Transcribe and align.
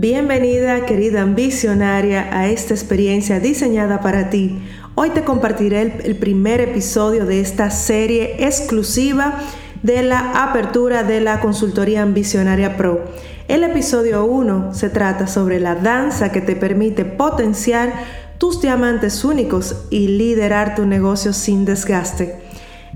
Bienvenida 0.00 0.86
querida 0.86 1.20
ambicionaria 1.20 2.30
a 2.34 2.48
esta 2.48 2.72
experiencia 2.72 3.38
diseñada 3.38 4.00
para 4.00 4.30
ti. 4.30 4.58
Hoy 4.94 5.10
te 5.10 5.24
compartiré 5.24 6.00
el, 6.02 6.16
primer 6.16 6.62
episodio 6.62 7.26
de 7.26 7.42
esta 7.42 7.70
serie 7.70 8.46
exclusiva 8.46 9.40
de 9.82 10.02
la 10.02 10.42
apertura 10.42 11.02
de 11.02 11.20
la 11.20 11.40
consultoría 11.40 12.00
ambicionaria 12.00 12.78
Pro. 12.78 13.04
El 13.46 13.62
episodio 13.62 14.24
1 14.24 14.72
se 14.72 14.88
trata 14.88 15.26
sobre 15.26 15.60
la 15.60 15.74
danza 15.74 16.32
que 16.32 16.40
te 16.40 16.56
permite 16.56 17.04
potenciar 17.04 17.92
tus 18.38 18.62
diamantes 18.62 19.22
únicos 19.22 19.84
y 19.90 20.08
liderar 20.08 20.76
tu 20.76 20.86
negocio 20.86 21.34
sin 21.34 21.66
desgaste. 21.66 22.36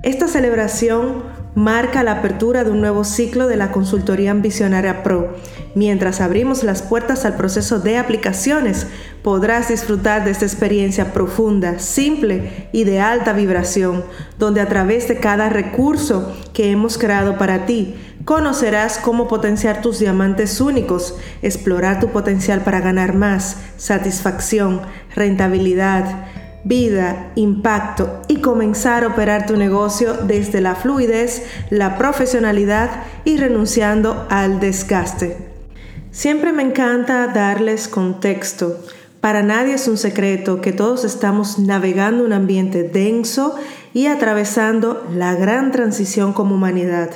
Esta 0.03 0.27
celebración 0.27 1.23
marca 1.55 2.03
la 2.03 2.13
apertura 2.13 2.65
de 2.65 2.71
un 2.71 2.81
nuevo 2.81 3.05
ciclo 3.05 3.47
de 3.47 3.57
la 3.57 3.71
consultoría 3.71 4.33
ambicionaria 4.33 5.03
Pro. 5.03 5.37
Mientras 5.75 6.21
abrimos 6.21 6.63
las 6.65 6.83
puertas 6.83 7.25
al 7.25 7.37
proceso 7.37 7.79
de 7.79 7.97
aplicaciones, 7.99 8.87
podrás 9.23 9.69
disfrutar 9.69 10.25
de 10.25 10.31
esta 10.31 10.45
experiencia 10.45 11.13
profunda, 11.13 11.79
simple 11.79 12.69
y 12.73 12.85
de 12.85 13.01
alta 13.01 13.33
vibración, 13.33 14.05
donde 14.39 14.61
a 14.61 14.69
través 14.69 15.09
de 15.09 15.19
cada 15.19 15.49
recurso 15.49 16.37
que 16.53 16.71
hemos 16.71 16.99
creado 16.99 17.39
para 17.39 17.67
ti, 17.67 17.95
conocerás 18.25 18.99
cómo 18.99 19.29
potenciar 19.29 19.83
tus 19.83 19.99
diamantes 19.99 20.61
únicos, 20.61 21.17
explorar 21.43 22.01
tu 22.01 22.09
potencial 22.09 22.61
para 22.63 22.81
ganar 22.81 23.15
más, 23.15 23.59
satisfacción, 23.77 24.83
rentabilidad, 25.15 26.27
vida, 26.65 27.31
impacto 27.35 28.23
y 28.29 28.41
comenzar 28.41 29.05
a 29.05 29.09
operar 29.09 29.47
tu 29.47 29.57
negocio 29.57 30.15
desde 30.15 30.61
la 30.61 30.75
fluidez, 30.75 31.45
la 31.71 31.99
profesionalidad 31.99 32.91
y 33.25 33.37
renunciando 33.37 34.27
al 34.31 34.61
desgaste. 34.61 35.37
Siempre 36.11 36.53
me 36.53 36.63
encanta 36.63 37.27
darles 37.27 37.89
contexto. 37.89 38.81
Para 39.21 39.43
nadie 39.43 39.75
es 39.75 39.89
un 39.89 39.97
secreto 39.97 40.61
que 40.61 40.73
todos 40.73 41.05
estamos 41.05 41.59
navegando 41.59 42.25
un 42.25 42.33
ambiente 42.33 42.83
denso 42.83 43.57
y 43.93 44.07
atravesando 44.07 45.03
la 45.15 45.35
gran 45.35 45.73
transición 45.73 46.33
como 46.33 46.55
humanidad. 46.55 47.11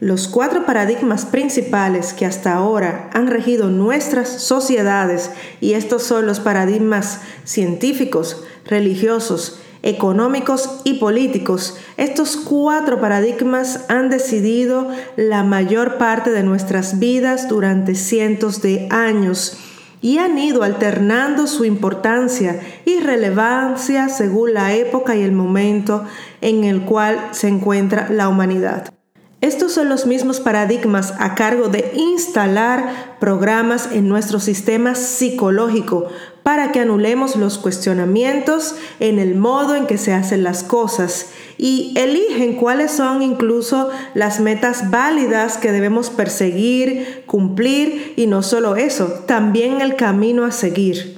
Los 0.00 0.28
cuatro 0.28 0.64
paradigmas 0.64 1.26
principales 1.26 2.12
que 2.12 2.24
hasta 2.24 2.54
ahora 2.54 3.10
han 3.14 3.26
regido 3.26 3.68
nuestras 3.68 4.28
sociedades, 4.28 5.32
y 5.60 5.72
estos 5.72 6.04
son 6.04 6.24
los 6.24 6.38
paradigmas 6.38 7.20
científicos, 7.42 8.44
religiosos, 8.64 9.60
económicos 9.82 10.82
y 10.84 10.94
políticos, 10.94 11.78
estos 11.96 12.36
cuatro 12.36 13.00
paradigmas 13.00 13.86
han 13.88 14.08
decidido 14.08 14.88
la 15.16 15.42
mayor 15.42 15.98
parte 15.98 16.30
de 16.30 16.44
nuestras 16.44 17.00
vidas 17.00 17.48
durante 17.48 17.96
cientos 17.96 18.62
de 18.62 18.86
años 18.90 19.58
y 20.00 20.18
han 20.18 20.38
ido 20.38 20.62
alternando 20.62 21.48
su 21.48 21.64
importancia 21.64 22.60
y 22.84 23.00
relevancia 23.00 24.08
según 24.08 24.54
la 24.54 24.74
época 24.74 25.16
y 25.16 25.22
el 25.22 25.32
momento 25.32 26.04
en 26.40 26.62
el 26.62 26.82
cual 26.82 27.30
se 27.32 27.48
encuentra 27.48 28.08
la 28.10 28.28
humanidad. 28.28 28.97
Estos 29.40 29.72
son 29.72 29.88
los 29.88 30.04
mismos 30.04 30.40
paradigmas 30.40 31.14
a 31.20 31.36
cargo 31.36 31.68
de 31.68 31.92
instalar 31.94 33.16
programas 33.20 33.90
en 33.92 34.08
nuestro 34.08 34.40
sistema 34.40 34.96
psicológico 34.96 36.08
para 36.42 36.72
que 36.72 36.80
anulemos 36.80 37.36
los 37.36 37.56
cuestionamientos 37.56 38.74
en 38.98 39.20
el 39.20 39.36
modo 39.36 39.76
en 39.76 39.86
que 39.86 39.96
se 39.96 40.12
hacen 40.12 40.42
las 40.42 40.64
cosas 40.64 41.26
y 41.56 41.94
eligen 41.96 42.56
cuáles 42.56 42.90
son 42.90 43.22
incluso 43.22 43.90
las 44.14 44.40
metas 44.40 44.90
válidas 44.90 45.56
que 45.56 45.70
debemos 45.70 46.10
perseguir, 46.10 47.22
cumplir 47.26 48.14
y 48.16 48.26
no 48.26 48.42
solo 48.42 48.74
eso, 48.74 49.06
también 49.26 49.80
el 49.80 49.94
camino 49.94 50.44
a 50.46 50.50
seguir. 50.50 51.17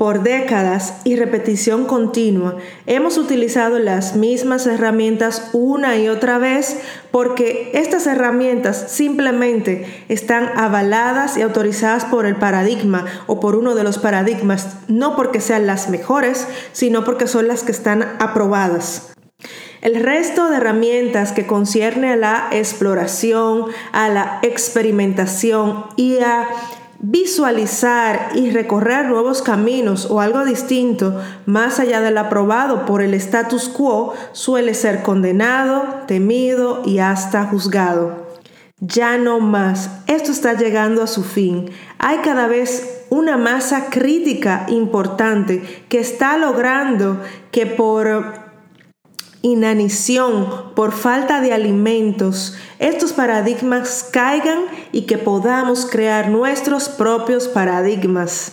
Por 0.00 0.22
décadas 0.22 0.94
y 1.04 1.16
repetición 1.16 1.84
continua, 1.84 2.56
hemos 2.86 3.18
utilizado 3.18 3.78
las 3.78 4.16
mismas 4.16 4.66
herramientas 4.66 5.50
una 5.52 5.98
y 5.98 6.08
otra 6.08 6.38
vez 6.38 6.78
porque 7.10 7.70
estas 7.74 8.06
herramientas 8.06 8.86
simplemente 8.88 10.04
están 10.08 10.52
avaladas 10.56 11.36
y 11.36 11.42
autorizadas 11.42 12.06
por 12.06 12.24
el 12.24 12.36
paradigma 12.36 13.04
o 13.26 13.40
por 13.40 13.56
uno 13.56 13.74
de 13.74 13.84
los 13.84 13.98
paradigmas, 13.98 14.78
no 14.88 15.16
porque 15.16 15.42
sean 15.42 15.66
las 15.66 15.90
mejores, 15.90 16.48
sino 16.72 17.04
porque 17.04 17.26
son 17.26 17.46
las 17.46 17.62
que 17.62 17.72
están 17.72 18.16
aprobadas. 18.20 19.12
El 19.82 20.02
resto 20.02 20.48
de 20.48 20.56
herramientas 20.56 21.32
que 21.32 21.46
concierne 21.46 22.14
a 22.14 22.16
la 22.16 22.48
exploración, 22.52 23.66
a 23.92 24.08
la 24.08 24.38
experimentación 24.40 25.84
y 25.96 26.20
a 26.20 26.48
visualizar 27.00 28.30
y 28.34 28.50
recorrer 28.50 29.06
nuevos 29.06 29.40
caminos 29.42 30.06
o 30.10 30.20
algo 30.20 30.44
distinto 30.44 31.20
más 31.46 31.80
allá 31.80 32.00
del 32.00 32.18
aprobado 32.18 32.84
por 32.84 33.00
el 33.00 33.14
status 33.14 33.68
quo 33.68 34.14
suele 34.32 34.74
ser 34.74 35.02
condenado, 35.02 36.04
temido 36.06 36.82
y 36.84 36.98
hasta 36.98 37.44
juzgado. 37.44 38.28
Ya 38.80 39.18
no 39.18 39.40
más, 39.40 39.90
esto 40.06 40.30
está 40.30 40.54
llegando 40.54 41.02
a 41.02 41.06
su 41.06 41.22
fin. 41.22 41.70
Hay 41.98 42.18
cada 42.18 42.46
vez 42.46 43.04
una 43.10 43.36
masa 43.36 43.86
crítica 43.90 44.66
importante 44.68 45.84
que 45.88 46.00
está 46.00 46.38
logrando 46.38 47.20
que 47.50 47.66
por 47.66 48.49
inanición, 49.42 50.72
por 50.74 50.92
falta 50.92 51.40
de 51.40 51.52
alimentos, 51.52 52.56
estos 52.78 53.12
paradigmas 53.12 54.08
caigan 54.10 54.60
y 54.92 55.02
que 55.02 55.18
podamos 55.18 55.86
crear 55.86 56.28
nuestros 56.28 56.88
propios 56.88 57.48
paradigmas. 57.48 58.52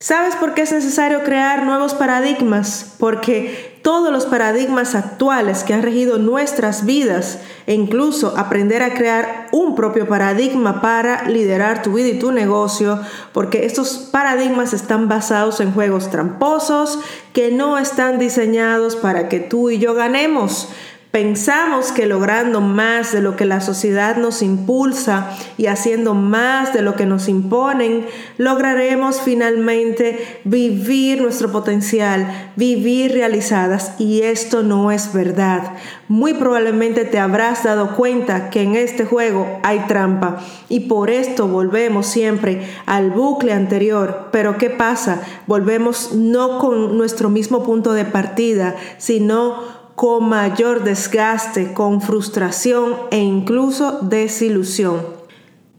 ¿Sabes 0.00 0.36
por 0.36 0.54
qué 0.54 0.62
es 0.62 0.70
necesario 0.70 1.24
crear 1.24 1.64
nuevos 1.64 1.92
paradigmas? 1.92 2.94
Porque 3.00 3.67
todos 3.88 4.12
los 4.12 4.26
paradigmas 4.26 4.94
actuales 4.94 5.64
que 5.64 5.72
han 5.72 5.80
regido 5.80 6.18
nuestras 6.18 6.84
vidas 6.84 7.38
e 7.66 7.72
incluso 7.72 8.36
aprender 8.36 8.82
a 8.82 8.92
crear 8.92 9.46
un 9.50 9.74
propio 9.74 10.06
paradigma 10.06 10.82
para 10.82 11.26
liderar 11.26 11.80
tu 11.80 11.94
vida 11.94 12.08
y 12.08 12.18
tu 12.18 12.30
negocio, 12.30 13.00
porque 13.32 13.64
estos 13.64 14.10
paradigmas 14.12 14.74
están 14.74 15.08
basados 15.08 15.60
en 15.60 15.72
juegos 15.72 16.10
tramposos 16.10 16.98
que 17.32 17.50
no 17.50 17.78
están 17.78 18.18
diseñados 18.18 18.94
para 18.94 19.30
que 19.30 19.40
tú 19.40 19.70
y 19.70 19.78
yo 19.78 19.94
ganemos. 19.94 20.68
Pensamos 21.10 21.90
que 21.90 22.04
logrando 22.04 22.60
más 22.60 23.12
de 23.12 23.22
lo 23.22 23.34
que 23.34 23.46
la 23.46 23.62
sociedad 23.62 24.18
nos 24.18 24.42
impulsa 24.42 25.30
y 25.56 25.66
haciendo 25.66 26.12
más 26.12 26.74
de 26.74 26.82
lo 26.82 26.96
que 26.96 27.06
nos 27.06 27.28
imponen, 27.28 28.04
lograremos 28.36 29.22
finalmente 29.22 30.40
vivir 30.44 31.22
nuestro 31.22 31.50
potencial, 31.50 32.52
vivir 32.56 33.12
realizadas 33.12 33.94
y 33.98 34.20
esto 34.20 34.62
no 34.62 34.92
es 34.92 35.14
verdad. 35.14 35.72
Muy 36.08 36.34
probablemente 36.34 37.06
te 37.06 37.18
habrás 37.18 37.64
dado 37.64 37.96
cuenta 37.96 38.50
que 38.50 38.62
en 38.62 38.76
este 38.76 39.06
juego 39.06 39.60
hay 39.62 39.78
trampa 39.88 40.44
y 40.68 40.80
por 40.80 41.08
esto 41.08 41.48
volvemos 41.48 42.06
siempre 42.06 42.68
al 42.84 43.12
bucle 43.12 43.54
anterior. 43.54 44.28
Pero 44.30 44.58
¿qué 44.58 44.68
pasa? 44.68 45.22
Volvemos 45.46 46.12
no 46.12 46.58
con 46.58 46.98
nuestro 46.98 47.30
mismo 47.30 47.62
punto 47.62 47.94
de 47.94 48.04
partida, 48.04 48.76
sino 48.98 49.77
con 49.98 50.28
mayor 50.28 50.84
desgaste, 50.84 51.72
con 51.72 52.00
frustración 52.00 52.94
e 53.10 53.18
incluso 53.18 53.98
desilusión. 54.00 55.04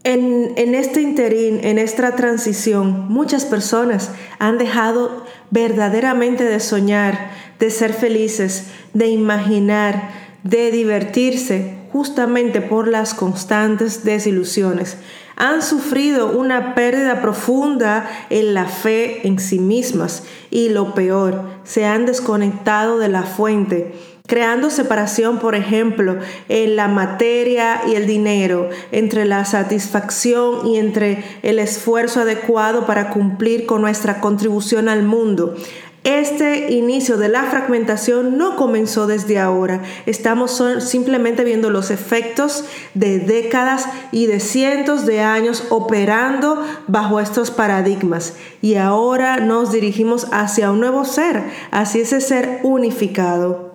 En, 0.04 0.52
en, 0.56 0.74
este 0.74 1.00
interín, 1.00 1.60
en 1.62 1.78
esta 1.78 2.14
transición, 2.16 3.06
muchas 3.08 3.46
personas 3.46 4.10
han 4.38 4.58
dejado 4.58 5.24
verdaderamente 5.50 6.44
de 6.44 6.60
soñar, 6.60 7.30
de 7.58 7.70
ser 7.70 7.94
felices, 7.94 8.66
de 8.92 9.06
imaginar, 9.06 10.10
de 10.44 10.70
divertirse, 10.70 11.78
justamente 11.90 12.60
por 12.60 12.88
las 12.88 13.14
constantes 13.14 14.04
desilusiones. 14.04 14.98
Han 15.36 15.62
sufrido 15.62 16.38
una 16.38 16.74
pérdida 16.74 17.22
profunda 17.22 18.06
en 18.28 18.52
la 18.52 18.66
fe 18.66 19.26
en 19.26 19.38
sí 19.38 19.58
mismas 19.58 20.24
y 20.50 20.68
lo 20.68 20.94
peor, 20.94 21.44
se 21.64 21.86
han 21.86 22.04
desconectado 22.04 22.98
de 22.98 23.08
la 23.08 23.22
fuente 23.22 23.94
creando 24.30 24.70
separación, 24.70 25.40
por 25.40 25.56
ejemplo, 25.56 26.16
en 26.48 26.76
la 26.76 26.86
materia 26.86 27.82
y 27.88 27.96
el 27.96 28.06
dinero, 28.06 28.70
entre 28.92 29.24
la 29.24 29.44
satisfacción 29.44 30.68
y 30.68 30.78
entre 30.78 31.24
el 31.42 31.58
esfuerzo 31.58 32.20
adecuado 32.20 32.86
para 32.86 33.10
cumplir 33.10 33.66
con 33.66 33.80
nuestra 33.80 34.20
contribución 34.20 34.88
al 34.88 35.02
mundo. 35.02 35.56
Este 36.04 36.72
inicio 36.72 37.16
de 37.18 37.28
la 37.28 37.42
fragmentación 37.44 38.38
no 38.38 38.54
comenzó 38.56 39.08
desde 39.08 39.38
ahora. 39.38 39.82
Estamos 40.06 40.62
simplemente 40.78 41.42
viendo 41.42 41.68
los 41.68 41.90
efectos 41.90 42.64
de 42.94 43.18
décadas 43.18 43.86
y 44.12 44.26
de 44.26 44.38
cientos 44.38 45.06
de 45.06 45.20
años 45.20 45.64
operando 45.70 46.64
bajo 46.86 47.18
estos 47.18 47.50
paradigmas. 47.50 48.34
Y 48.62 48.76
ahora 48.76 49.40
nos 49.40 49.72
dirigimos 49.72 50.28
hacia 50.30 50.70
un 50.70 50.78
nuevo 50.78 51.04
ser, 51.04 51.42
hacia 51.72 52.02
ese 52.02 52.20
ser 52.22 52.60
unificado. 52.62 53.69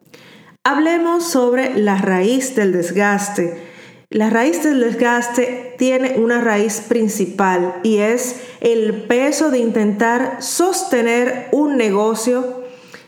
Hablemos 0.68 1.30
sobre 1.30 1.78
la 1.78 2.00
raíz 2.00 2.56
del 2.56 2.72
desgaste. 2.72 3.56
La 4.10 4.32
raíz 4.32 4.64
del 4.64 4.80
desgaste 4.80 5.76
tiene 5.78 6.16
una 6.18 6.42
raíz 6.42 6.82
principal 6.82 7.76
y 7.84 7.98
es 7.98 8.38
el 8.62 9.04
peso 9.04 9.52
de 9.52 9.60
intentar 9.60 10.38
sostener 10.40 11.50
un 11.52 11.78
negocio 11.78 12.64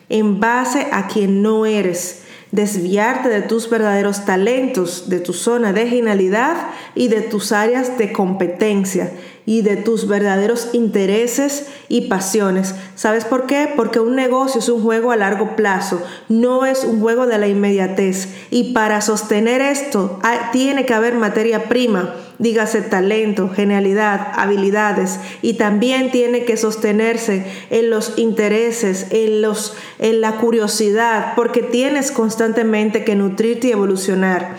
en 0.07 0.39
base 0.39 0.85
a 0.91 1.07
quien 1.07 1.41
no 1.41 1.65
eres 1.65 2.21
desviarte 2.51 3.27
de 3.27 3.41
tus 3.41 3.67
verdaderos 3.71 4.23
talentos, 4.23 5.09
de 5.09 5.19
tu 5.19 5.33
zona 5.33 5.73
de 5.73 5.87
genialidad 5.87 6.67
y 6.93 7.07
de 7.07 7.21
tus 7.21 7.51
áreas 7.51 7.97
de 7.97 8.13
competencia 8.13 9.11
y 9.47 9.61
de 9.61 9.77
tus 9.77 10.07
verdaderos 10.09 10.67
intereses 10.73 11.67
y 11.87 12.01
pasiones. 12.01 12.75
¿Sabes 12.95 13.23
por 13.23 13.45
qué? 13.45 13.71
Porque 13.77 14.01
un 14.01 14.13
negocio 14.13 14.59
es 14.59 14.67
un 14.67 14.83
juego 14.83 15.11
a 15.11 15.15
largo 15.15 15.55
plazo, 15.55 16.03
no 16.27 16.65
es 16.65 16.83
un 16.83 16.99
juego 16.99 17.25
de 17.25 17.37
la 17.37 17.47
inmediatez. 17.47 18.27
Y 18.51 18.73
para 18.73 18.99
sostener 18.99 19.61
esto 19.61 20.19
tiene 20.51 20.85
que 20.85 20.93
haber 20.93 21.15
materia 21.15 21.69
prima, 21.69 22.13
dígase 22.39 22.81
talento, 22.81 23.49
genialidad, 23.49 24.33
habilidades, 24.35 25.17
y 25.41 25.53
también 25.53 26.11
tiene 26.11 26.43
que 26.43 26.57
sostenerse 26.57 27.45
en 27.69 27.89
los 27.89 28.17
intereses, 28.17 29.07
en, 29.11 29.41
los, 29.41 29.77
en 29.97 30.19
la 30.19 30.33
curiosidad, 30.33 31.33
porque 31.37 31.61
tienes 31.61 32.11
constantemente 32.11 33.05
que 33.05 33.15
nutrirte 33.15 33.69
y 33.69 33.71
evolucionar. 33.71 34.57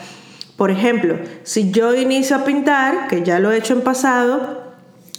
Por 0.56 0.70
ejemplo, 0.70 1.18
si 1.42 1.70
yo 1.70 1.94
inicio 1.94 2.36
a 2.36 2.44
pintar, 2.44 3.06
que 3.08 3.22
ya 3.22 3.38
lo 3.38 3.52
he 3.52 3.58
hecho 3.58 3.74
en 3.74 3.82
pasado, 3.82 4.67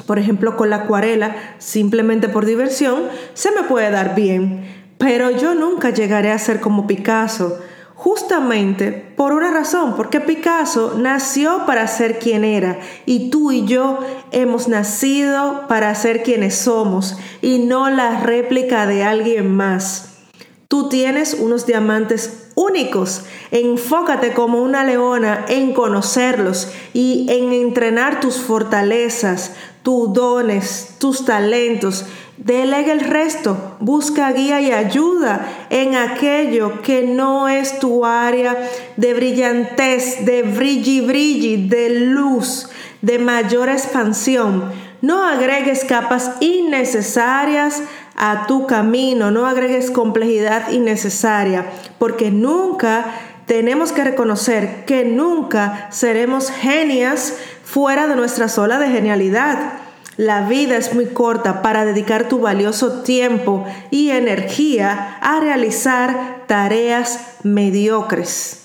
por 0.09 0.17
ejemplo, 0.17 0.57
con 0.57 0.71
la 0.71 0.77
acuarela, 0.77 1.35
simplemente 1.59 2.29
por 2.29 2.47
diversión, 2.47 3.03
se 3.35 3.51
me 3.51 3.61
puede 3.61 3.91
dar 3.91 4.15
bien, 4.15 4.65
pero 4.97 5.29
yo 5.29 5.53
nunca 5.53 5.91
llegaré 5.91 6.31
a 6.31 6.39
ser 6.39 6.59
como 6.61 6.87
Picasso, 6.87 7.59
justamente 7.93 8.91
por 9.15 9.33
una 9.33 9.51
razón, 9.51 9.93
porque 9.95 10.19
Picasso 10.19 10.95
nació 10.97 11.67
para 11.67 11.85
ser 11.85 12.17
quien 12.17 12.43
era 12.43 12.79
y 13.05 13.29
tú 13.29 13.51
y 13.51 13.67
yo 13.67 13.99
hemos 14.31 14.67
nacido 14.67 15.67
para 15.67 15.93
ser 15.93 16.23
quienes 16.23 16.55
somos 16.55 17.15
y 17.43 17.59
no 17.59 17.91
la 17.91 18.21
réplica 18.21 18.87
de 18.87 19.03
alguien 19.03 19.55
más. 19.55 20.23
Tú 20.67 20.89
tienes 20.89 21.35
unos 21.35 21.67
diamantes 21.67 22.48
únicos. 22.59 23.23
Enfócate 23.51 24.33
como 24.33 24.61
una 24.61 24.83
leona 24.83 25.45
en 25.47 25.73
conocerlos 25.73 26.71
y 26.93 27.25
en 27.29 27.53
entrenar 27.53 28.19
tus 28.19 28.37
fortalezas, 28.37 29.53
tus 29.81 30.13
dones, 30.13 30.95
tus 30.99 31.25
talentos. 31.25 32.05
Delega 32.37 32.91
el 32.91 33.01
resto, 33.01 33.77
busca 33.79 34.31
guía 34.31 34.61
y 34.61 34.71
ayuda 34.71 35.67
en 35.69 35.95
aquello 35.95 36.81
que 36.81 37.03
no 37.03 37.47
es 37.47 37.79
tu 37.79 38.05
área 38.05 38.57
de 38.97 39.13
brillantez, 39.13 40.25
de 40.25 40.43
brilli 40.43 41.01
brilli, 41.01 41.67
de 41.67 41.89
luz, 41.89 42.69
de 43.01 43.19
mayor 43.19 43.69
expansión. 43.69 44.71
No 45.01 45.23
agregues 45.23 45.85
capas 45.85 46.31
innecesarias 46.41 47.81
a 48.19 48.45
tu 48.47 48.67
camino, 48.67 49.31
no 49.31 49.47
agregues 49.47 49.89
complejidad 49.89 50.69
innecesaria, 50.71 51.65
porque 51.97 52.29
nunca 52.31 53.05
tenemos 53.45 53.93
que 53.93 54.03
reconocer 54.03 54.85
que 54.85 55.05
nunca 55.05 55.87
seremos 55.89 56.51
genias 56.51 57.35
fuera 57.63 58.07
de 58.07 58.15
nuestra 58.15 58.49
sola 58.49 58.77
de 58.77 58.89
genialidad. 58.89 59.73
La 60.17 60.41
vida 60.41 60.75
es 60.75 60.93
muy 60.93 61.07
corta 61.07 61.61
para 61.61 61.85
dedicar 61.85 62.27
tu 62.27 62.39
valioso 62.39 63.03
tiempo 63.03 63.65
y 63.89 64.09
energía 64.09 65.17
a 65.21 65.39
realizar 65.39 66.43
tareas 66.45 67.37
mediocres. 67.43 68.59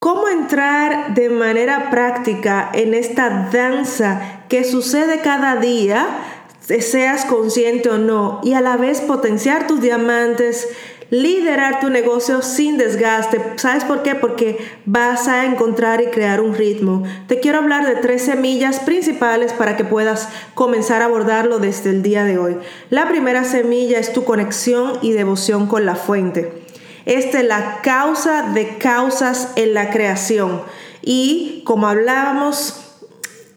¿Cómo 0.00 0.28
entrar 0.28 1.14
de 1.14 1.30
manera 1.30 1.88
práctica 1.88 2.68
en 2.72 2.94
esta 2.94 3.48
danza 3.52 4.42
que 4.48 4.64
sucede 4.64 5.20
cada 5.20 5.54
día 5.54 6.08
seas 6.66 7.24
consciente 7.24 7.88
o 7.90 7.98
no, 7.98 8.40
y 8.42 8.54
a 8.54 8.60
la 8.60 8.76
vez 8.76 9.00
potenciar 9.00 9.66
tus 9.66 9.80
diamantes, 9.80 10.68
liderar 11.10 11.78
tu 11.80 11.90
negocio 11.90 12.40
sin 12.40 12.78
desgaste. 12.78 13.38
¿Sabes 13.56 13.84
por 13.84 14.02
qué? 14.02 14.14
Porque 14.14 14.56
vas 14.86 15.28
a 15.28 15.44
encontrar 15.44 16.00
y 16.00 16.06
crear 16.06 16.40
un 16.40 16.54
ritmo. 16.54 17.02
Te 17.28 17.38
quiero 17.38 17.58
hablar 17.58 17.86
de 17.86 17.96
tres 17.96 18.22
semillas 18.22 18.80
principales 18.80 19.52
para 19.52 19.76
que 19.76 19.84
puedas 19.84 20.30
comenzar 20.54 21.02
a 21.02 21.04
abordarlo 21.04 21.58
desde 21.58 21.90
el 21.90 22.02
día 22.02 22.24
de 22.24 22.38
hoy. 22.38 22.56
La 22.88 23.08
primera 23.08 23.44
semilla 23.44 23.98
es 23.98 24.14
tu 24.14 24.24
conexión 24.24 24.94
y 25.02 25.12
devoción 25.12 25.66
con 25.66 25.84
la 25.84 25.96
fuente. 25.96 26.50
Esta 27.04 27.40
es 27.40 27.44
la 27.44 27.80
causa 27.82 28.50
de 28.54 28.78
causas 28.78 29.50
en 29.56 29.74
la 29.74 29.90
creación. 29.90 30.62
Y 31.02 31.62
como 31.66 31.88
hablábamos, 31.88 33.04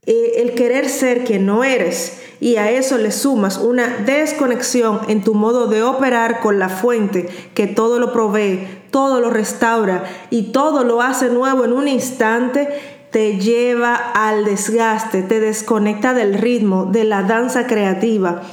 eh, 0.05 0.41
el 0.41 0.55
querer 0.55 0.89
ser 0.89 1.23
quien 1.23 1.45
no 1.45 1.63
eres 1.63 2.19
y 2.45 2.57
a 2.57 2.69
eso 2.69 2.99
le 2.99 3.11
sumas 3.11 3.57
una 3.57 3.87
desconexión 4.05 4.99
en 5.07 5.23
tu 5.23 5.33
modo 5.33 5.65
de 5.65 5.81
operar 5.81 6.41
con 6.41 6.59
la 6.59 6.69
fuente 6.69 7.27
que 7.55 7.65
todo 7.65 7.97
lo 7.97 8.13
provee, 8.13 8.67
todo 8.91 9.19
lo 9.19 9.31
restaura 9.31 10.03
y 10.29 10.51
todo 10.51 10.83
lo 10.83 11.01
hace 11.01 11.29
nuevo 11.29 11.65
en 11.65 11.73
un 11.73 11.87
instante, 11.87 12.69
te 13.09 13.39
lleva 13.39 13.95
al 13.95 14.45
desgaste, 14.45 15.23
te 15.23 15.39
desconecta 15.39 16.13
del 16.13 16.35
ritmo, 16.35 16.85
de 16.85 17.05
la 17.05 17.23
danza 17.23 17.65
creativa 17.65 18.43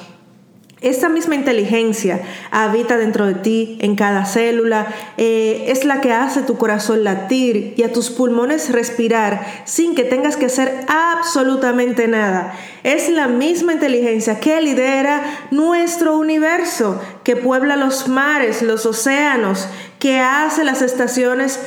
esa 0.82 1.08
misma 1.08 1.34
inteligencia 1.34 2.20
habita 2.50 2.96
dentro 2.96 3.26
de 3.26 3.34
ti, 3.34 3.78
en 3.80 3.96
cada 3.96 4.24
célula, 4.24 4.86
eh, 5.16 5.66
es 5.68 5.84
la 5.84 6.00
que 6.00 6.12
hace 6.12 6.42
tu 6.42 6.56
corazón 6.56 7.04
latir 7.04 7.74
y 7.76 7.82
a 7.82 7.92
tus 7.92 8.10
pulmones 8.10 8.70
respirar 8.70 9.62
sin 9.64 9.94
que 9.94 10.04
tengas 10.04 10.36
que 10.36 10.46
hacer 10.46 10.84
absolutamente 10.88 12.08
nada. 12.08 12.54
Es 12.82 13.08
la 13.08 13.28
misma 13.28 13.74
inteligencia 13.74 14.40
que 14.40 14.60
lidera 14.60 15.22
nuestro 15.50 16.18
universo, 16.18 17.00
que 17.22 17.36
puebla 17.36 17.76
los 17.76 18.08
mares, 18.08 18.62
los 18.62 18.84
océanos, 18.86 19.68
que 19.98 20.18
hace 20.18 20.64
las 20.64 20.82
estaciones 20.82 21.60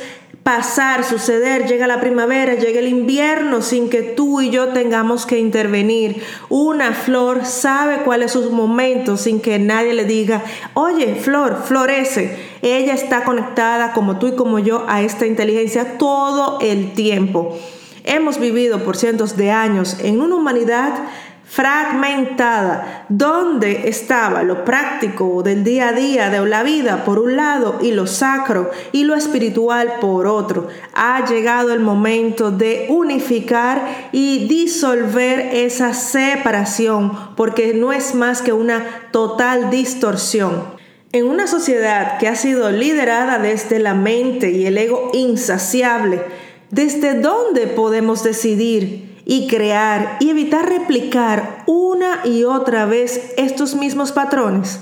pasar, 0.46 1.02
suceder, 1.02 1.66
llega 1.66 1.88
la 1.88 1.98
primavera, 1.98 2.54
llega 2.54 2.78
el 2.78 2.86
invierno 2.86 3.62
sin 3.62 3.90
que 3.90 4.02
tú 4.02 4.40
y 4.40 4.50
yo 4.50 4.68
tengamos 4.68 5.26
que 5.26 5.40
intervenir. 5.40 6.22
Una 6.48 6.92
flor 6.92 7.44
sabe 7.44 8.04
cuál 8.04 8.22
es 8.22 8.30
su 8.30 8.52
momento 8.52 9.16
sin 9.16 9.40
que 9.40 9.58
nadie 9.58 9.92
le 9.92 10.04
diga, 10.04 10.44
oye, 10.74 11.16
flor, 11.16 11.64
florece. 11.64 12.38
Ella 12.62 12.94
está 12.94 13.24
conectada 13.24 13.92
como 13.92 14.20
tú 14.20 14.28
y 14.28 14.36
como 14.36 14.60
yo 14.60 14.84
a 14.86 15.02
esta 15.02 15.26
inteligencia 15.26 15.98
todo 15.98 16.60
el 16.60 16.92
tiempo. 16.92 17.58
Hemos 18.04 18.38
vivido 18.38 18.84
por 18.84 18.96
cientos 18.96 19.36
de 19.36 19.50
años 19.50 19.96
en 19.98 20.20
una 20.20 20.36
humanidad 20.36 20.92
fragmentada, 21.48 23.06
donde 23.08 23.88
estaba 23.88 24.42
lo 24.42 24.64
práctico 24.64 25.42
del 25.42 25.62
día 25.62 25.88
a 25.88 25.92
día 25.92 26.28
de 26.28 26.44
la 26.46 26.62
vida 26.62 27.04
por 27.04 27.18
un 27.20 27.36
lado 27.36 27.78
y 27.80 27.92
lo 27.92 28.06
sacro 28.06 28.70
y 28.92 29.04
lo 29.04 29.14
espiritual 29.14 29.94
por 30.00 30.26
otro. 30.26 30.68
Ha 30.92 31.24
llegado 31.24 31.72
el 31.72 31.80
momento 31.80 32.50
de 32.50 32.86
unificar 32.90 34.10
y 34.12 34.48
disolver 34.48 35.54
esa 35.54 35.94
separación, 35.94 37.12
porque 37.36 37.74
no 37.74 37.92
es 37.92 38.14
más 38.14 38.42
que 38.42 38.52
una 38.52 38.84
total 39.12 39.70
distorsión. 39.70 40.74
En 41.12 41.26
una 41.26 41.46
sociedad 41.46 42.18
que 42.18 42.28
ha 42.28 42.34
sido 42.34 42.70
liderada 42.70 43.38
desde 43.38 43.78
la 43.78 43.94
mente 43.94 44.50
y 44.50 44.66
el 44.66 44.76
ego 44.76 45.10
insaciable, 45.14 46.22
¿desde 46.70 47.14
dónde 47.14 47.68
podemos 47.68 48.24
decidir 48.24 49.15
y 49.26 49.48
crear 49.48 50.16
y 50.20 50.30
evitar 50.30 50.66
replicar 50.66 51.64
una 51.66 52.20
y 52.24 52.44
otra 52.44 52.86
vez 52.86 53.34
estos 53.36 53.74
mismos 53.74 54.12
patrones? 54.12 54.80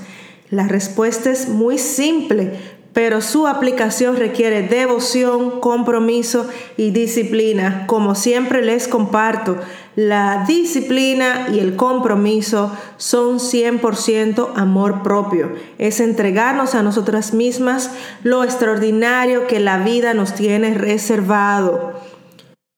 La 0.50 0.68
respuesta 0.68 1.30
es 1.30 1.48
muy 1.48 1.78
simple, 1.78 2.52
pero 2.92 3.20
su 3.20 3.48
aplicación 3.48 4.16
requiere 4.16 4.62
devoción, 4.62 5.60
compromiso 5.60 6.46
y 6.76 6.92
disciplina. 6.92 7.86
Como 7.88 8.14
siempre 8.14 8.64
les 8.64 8.86
comparto, 8.86 9.56
la 9.96 10.44
disciplina 10.46 11.48
y 11.52 11.58
el 11.58 11.74
compromiso 11.74 12.70
son 12.96 13.40
100% 13.40 14.52
amor 14.54 15.02
propio. 15.02 15.52
Es 15.78 15.98
entregarnos 15.98 16.76
a 16.76 16.84
nosotras 16.84 17.34
mismas 17.34 17.90
lo 18.22 18.44
extraordinario 18.44 19.48
que 19.48 19.58
la 19.58 19.78
vida 19.78 20.14
nos 20.14 20.34
tiene 20.34 20.74
reservado. 20.74 21.94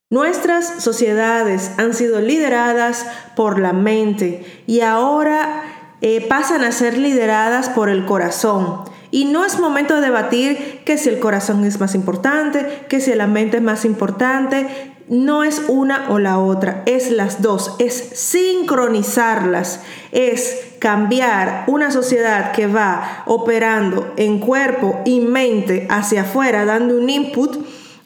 Nuestras 0.09 0.85
sociedades 0.85 1.73
han 1.79 1.93
sido 1.93 2.21
lideradas 2.21 3.05
por 3.35 3.59
la 3.59 3.73
mente 3.73 4.63
y 4.69 4.83
ahora 4.83 5.65
eh, 6.01 6.25
pasan 6.29 6.63
a 6.63 6.71
ser 6.71 6.97
lideradas 6.97 7.69
por 7.71 7.89
el 7.89 8.05
corazón. 8.05 8.83
Y 9.11 9.25
no 9.25 9.45
es 9.45 9.59
momento 9.59 9.97
de 9.97 10.03
debatir 10.03 10.83
que 10.85 10.97
si 10.97 11.09
el 11.09 11.19
corazón 11.19 11.65
es 11.65 11.81
más 11.81 11.97
importante, 11.97 12.85
que 12.89 13.01
si 13.01 13.13
la 13.17 13.27
mente 13.27 13.57
es 13.57 13.65
más 13.65 13.85
importante. 13.85 14.93
No 15.09 15.43
es 15.43 15.63
una 15.67 16.07
o 16.11 16.21
la 16.21 16.39
otra, 16.39 16.83
es 16.87 17.11
las 17.11 17.43
dos, 17.43 17.75
es 17.79 17.95
sincronizarlas, 17.95 19.81
es 20.13 20.67
cambiar 20.81 21.65
una 21.67 21.91
sociedad 21.91 22.53
que 22.53 22.69
va 22.69 23.23
operando 23.27 24.13
en 24.17 24.39
cuerpo 24.39 25.01
y 25.05 25.21
mente 25.21 25.87
hacia 25.91 26.23
afuera, 26.23 26.65
dando 26.65 26.97
un 26.97 27.09
input 27.09 27.57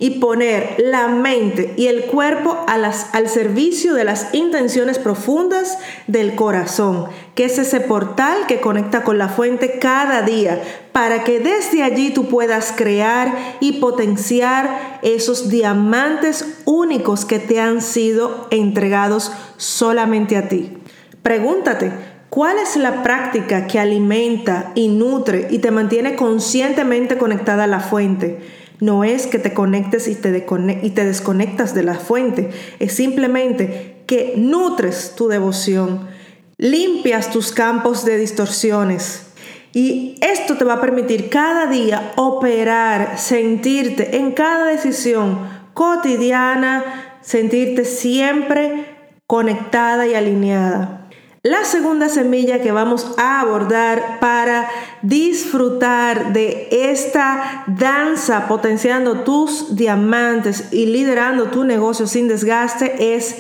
y 0.01 0.19
poner 0.19 0.77
la 0.79 1.09
mente 1.09 1.75
y 1.77 1.87
el 1.87 2.07
cuerpo 2.07 2.57
al 2.67 3.29
servicio 3.29 3.93
de 3.93 4.05
las 4.05 4.33
intenciones 4.33 4.99
profundas 4.99 5.79
del 6.07 6.35
corazón, 6.35 7.05
que 7.35 7.45
es 7.45 7.59
ese 7.59 7.81
portal 7.81 8.47
que 8.49 8.61
conecta 8.61 9.05
con 9.05 9.19
la 9.19 9.29
fuente 9.29 9.79
cada 9.79 10.23
día, 10.23 10.61
para 10.93 11.23
que 11.23 11.39
desde 11.39 11.83
allí 11.83 12.11
tú 12.11 12.29
puedas 12.29 12.73
crear 12.75 13.59
y 13.61 13.73
potenciar 13.73 15.01
esos 15.03 15.51
diamantes 15.51 16.63
únicos 16.65 17.27
que 17.27 17.39
te 17.39 17.61
han 17.61 17.83
sido 17.83 18.49
entregados 18.51 19.31
solamente 19.59 20.39
a 20.39 20.49
ti. 20.49 20.79
Pregúntate, 21.23 21.93
¿cuál 22.31 22.57
es 22.57 22.77
la 22.77 23.03
práctica 23.03 23.67
que 23.67 23.79
alimenta 23.79 24.73
y 24.75 24.89
nutre 24.89 25.49
y 25.51 25.59
te 25.59 25.71
mantiene 25.71 26.17
conscientemente 26.17 27.19
conectada 27.19 27.65
a 27.65 27.67
la 27.67 27.81
fuente? 27.81 28.60
No 28.81 29.05
es 29.05 29.27
que 29.27 29.39
te 29.39 29.53
conectes 29.53 30.09
y 30.09 30.15
te, 30.15 30.47
y 30.83 30.91
te 30.91 31.05
desconectas 31.05 31.75
de 31.75 31.83
la 31.83 31.95
fuente, 31.95 32.51
es 32.79 32.95
simplemente 32.95 34.03
que 34.07 34.35
nutres 34.37 35.15
tu 35.17 35.29
devoción, 35.29 36.09
limpias 36.57 37.31
tus 37.31 37.53
campos 37.53 38.05
de 38.05 38.19
distorsiones. 38.19 39.27
Y 39.73 40.17
esto 40.21 40.57
te 40.57 40.65
va 40.65 40.75
a 40.75 40.81
permitir 40.81 41.31
cada 41.31 41.67
día 41.67 42.13
operar, 42.17 43.19
sentirte 43.19 44.17
en 44.17 44.33
cada 44.33 44.65
decisión 44.65 45.39
cotidiana, 45.75 47.19
sentirte 47.21 47.85
siempre 47.85 48.87
conectada 49.27 50.07
y 50.07 50.15
alineada. 50.15 51.00
La 51.43 51.65
segunda 51.65 52.11
semilla 52.11 52.61
que 52.61 52.71
vamos 52.71 53.15
a 53.17 53.41
abordar 53.41 54.21
para 54.21 54.69
disfrutar 55.01 56.35
de 56.35 56.69
esta 56.71 57.65
danza 57.67 58.47
potenciando 58.47 59.21
tus 59.21 59.75
diamantes 59.75 60.71
y 60.71 60.85
liderando 60.85 61.47
tu 61.47 61.65
negocio 61.65 62.07
sin 62.07 62.29
desgaste 62.29 63.17
es 63.17 63.37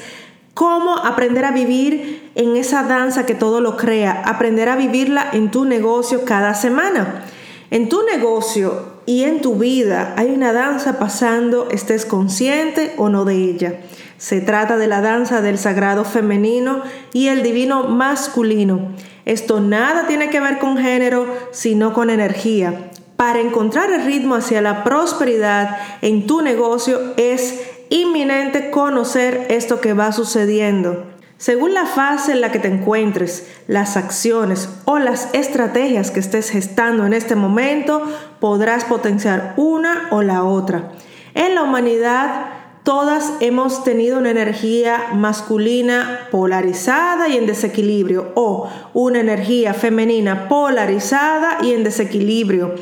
cómo 0.54 0.96
aprender 0.96 1.44
a 1.44 1.50
vivir 1.50 2.30
en 2.36 2.56
esa 2.56 2.84
danza 2.84 3.26
que 3.26 3.34
todo 3.34 3.60
lo 3.60 3.76
crea, 3.76 4.22
aprender 4.24 4.70
a 4.70 4.76
vivirla 4.76 5.28
en 5.34 5.50
tu 5.50 5.66
negocio 5.66 6.24
cada 6.24 6.54
semana. 6.54 7.26
En 7.70 7.90
tu 7.90 8.02
negocio 8.02 8.94
y 9.04 9.24
en 9.24 9.42
tu 9.42 9.56
vida 9.56 10.14
hay 10.16 10.30
una 10.30 10.54
danza 10.54 10.98
pasando, 10.98 11.68
estés 11.70 12.06
consciente 12.06 12.94
o 12.96 13.10
no 13.10 13.26
de 13.26 13.34
ella. 13.34 13.80
Se 14.20 14.42
trata 14.42 14.76
de 14.76 14.86
la 14.86 15.00
danza 15.00 15.40
del 15.40 15.56
sagrado 15.56 16.04
femenino 16.04 16.82
y 17.14 17.28
el 17.28 17.42
divino 17.42 17.84
masculino. 17.84 18.90
Esto 19.24 19.60
nada 19.60 20.06
tiene 20.08 20.28
que 20.28 20.40
ver 20.40 20.58
con 20.58 20.76
género, 20.76 21.26
sino 21.52 21.94
con 21.94 22.10
energía. 22.10 22.90
Para 23.16 23.40
encontrar 23.40 23.90
el 23.90 24.04
ritmo 24.04 24.34
hacia 24.34 24.60
la 24.60 24.84
prosperidad 24.84 25.78
en 26.02 26.26
tu 26.26 26.42
negocio 26.42 27.00
es 27.16 27.62
inminente 27.88 28.70
conocer 28.70 29.46
esto 29.48 29.80
que 29.80 29.94
va 29.94 30.12
sucediendo. 30.12 31.06
Según 31.38 31.72
la 31.72 31.86
fase 31.86 32.32
en 32.32 32.42
la 32.42 32.52
que 32.52 32.58
te 32.58 32.68
encuentres, 32.68 33.48
las 33.68 33.96
acciones 33.96 34.68
o 34.84 34.98
las 34.98 35.32
estrategias 35.32 36.10
que 36.10 36.20
estés 36.20 36.50
gestando 36.50 37.06
en 37.06 37.14
este 37.14 37.36
momento, 37.36 38.02
podrás 38.38 38.84
potenciar 38.84 39.54
una 39.56 40.08
o 40.10 40.20
la 40.20 40.44
otra. 40.44 40.90
En 41.32 41.54
la 41.54 41.62
humanidad, 41.62 42.59
todas 42.82 43.32
hemos 43.40 43.84
tenido 43.84 44.18
una 44.18 44.30
energía 44.30 45.08
masculina 45.14 46.28
polarizada 46.30 47.28
y 47.28 47.36
en 47.36 47.46
desequilibrio 47.46 48.32
o 48.34 48.68
una 48.94 49.20
energía 49.20 49.74
femenina 49.74 50.48
polarizada 50.48 51.58
y 51.62 51.72
en 51.72 51.84
desequilibrio. 51.84 52.74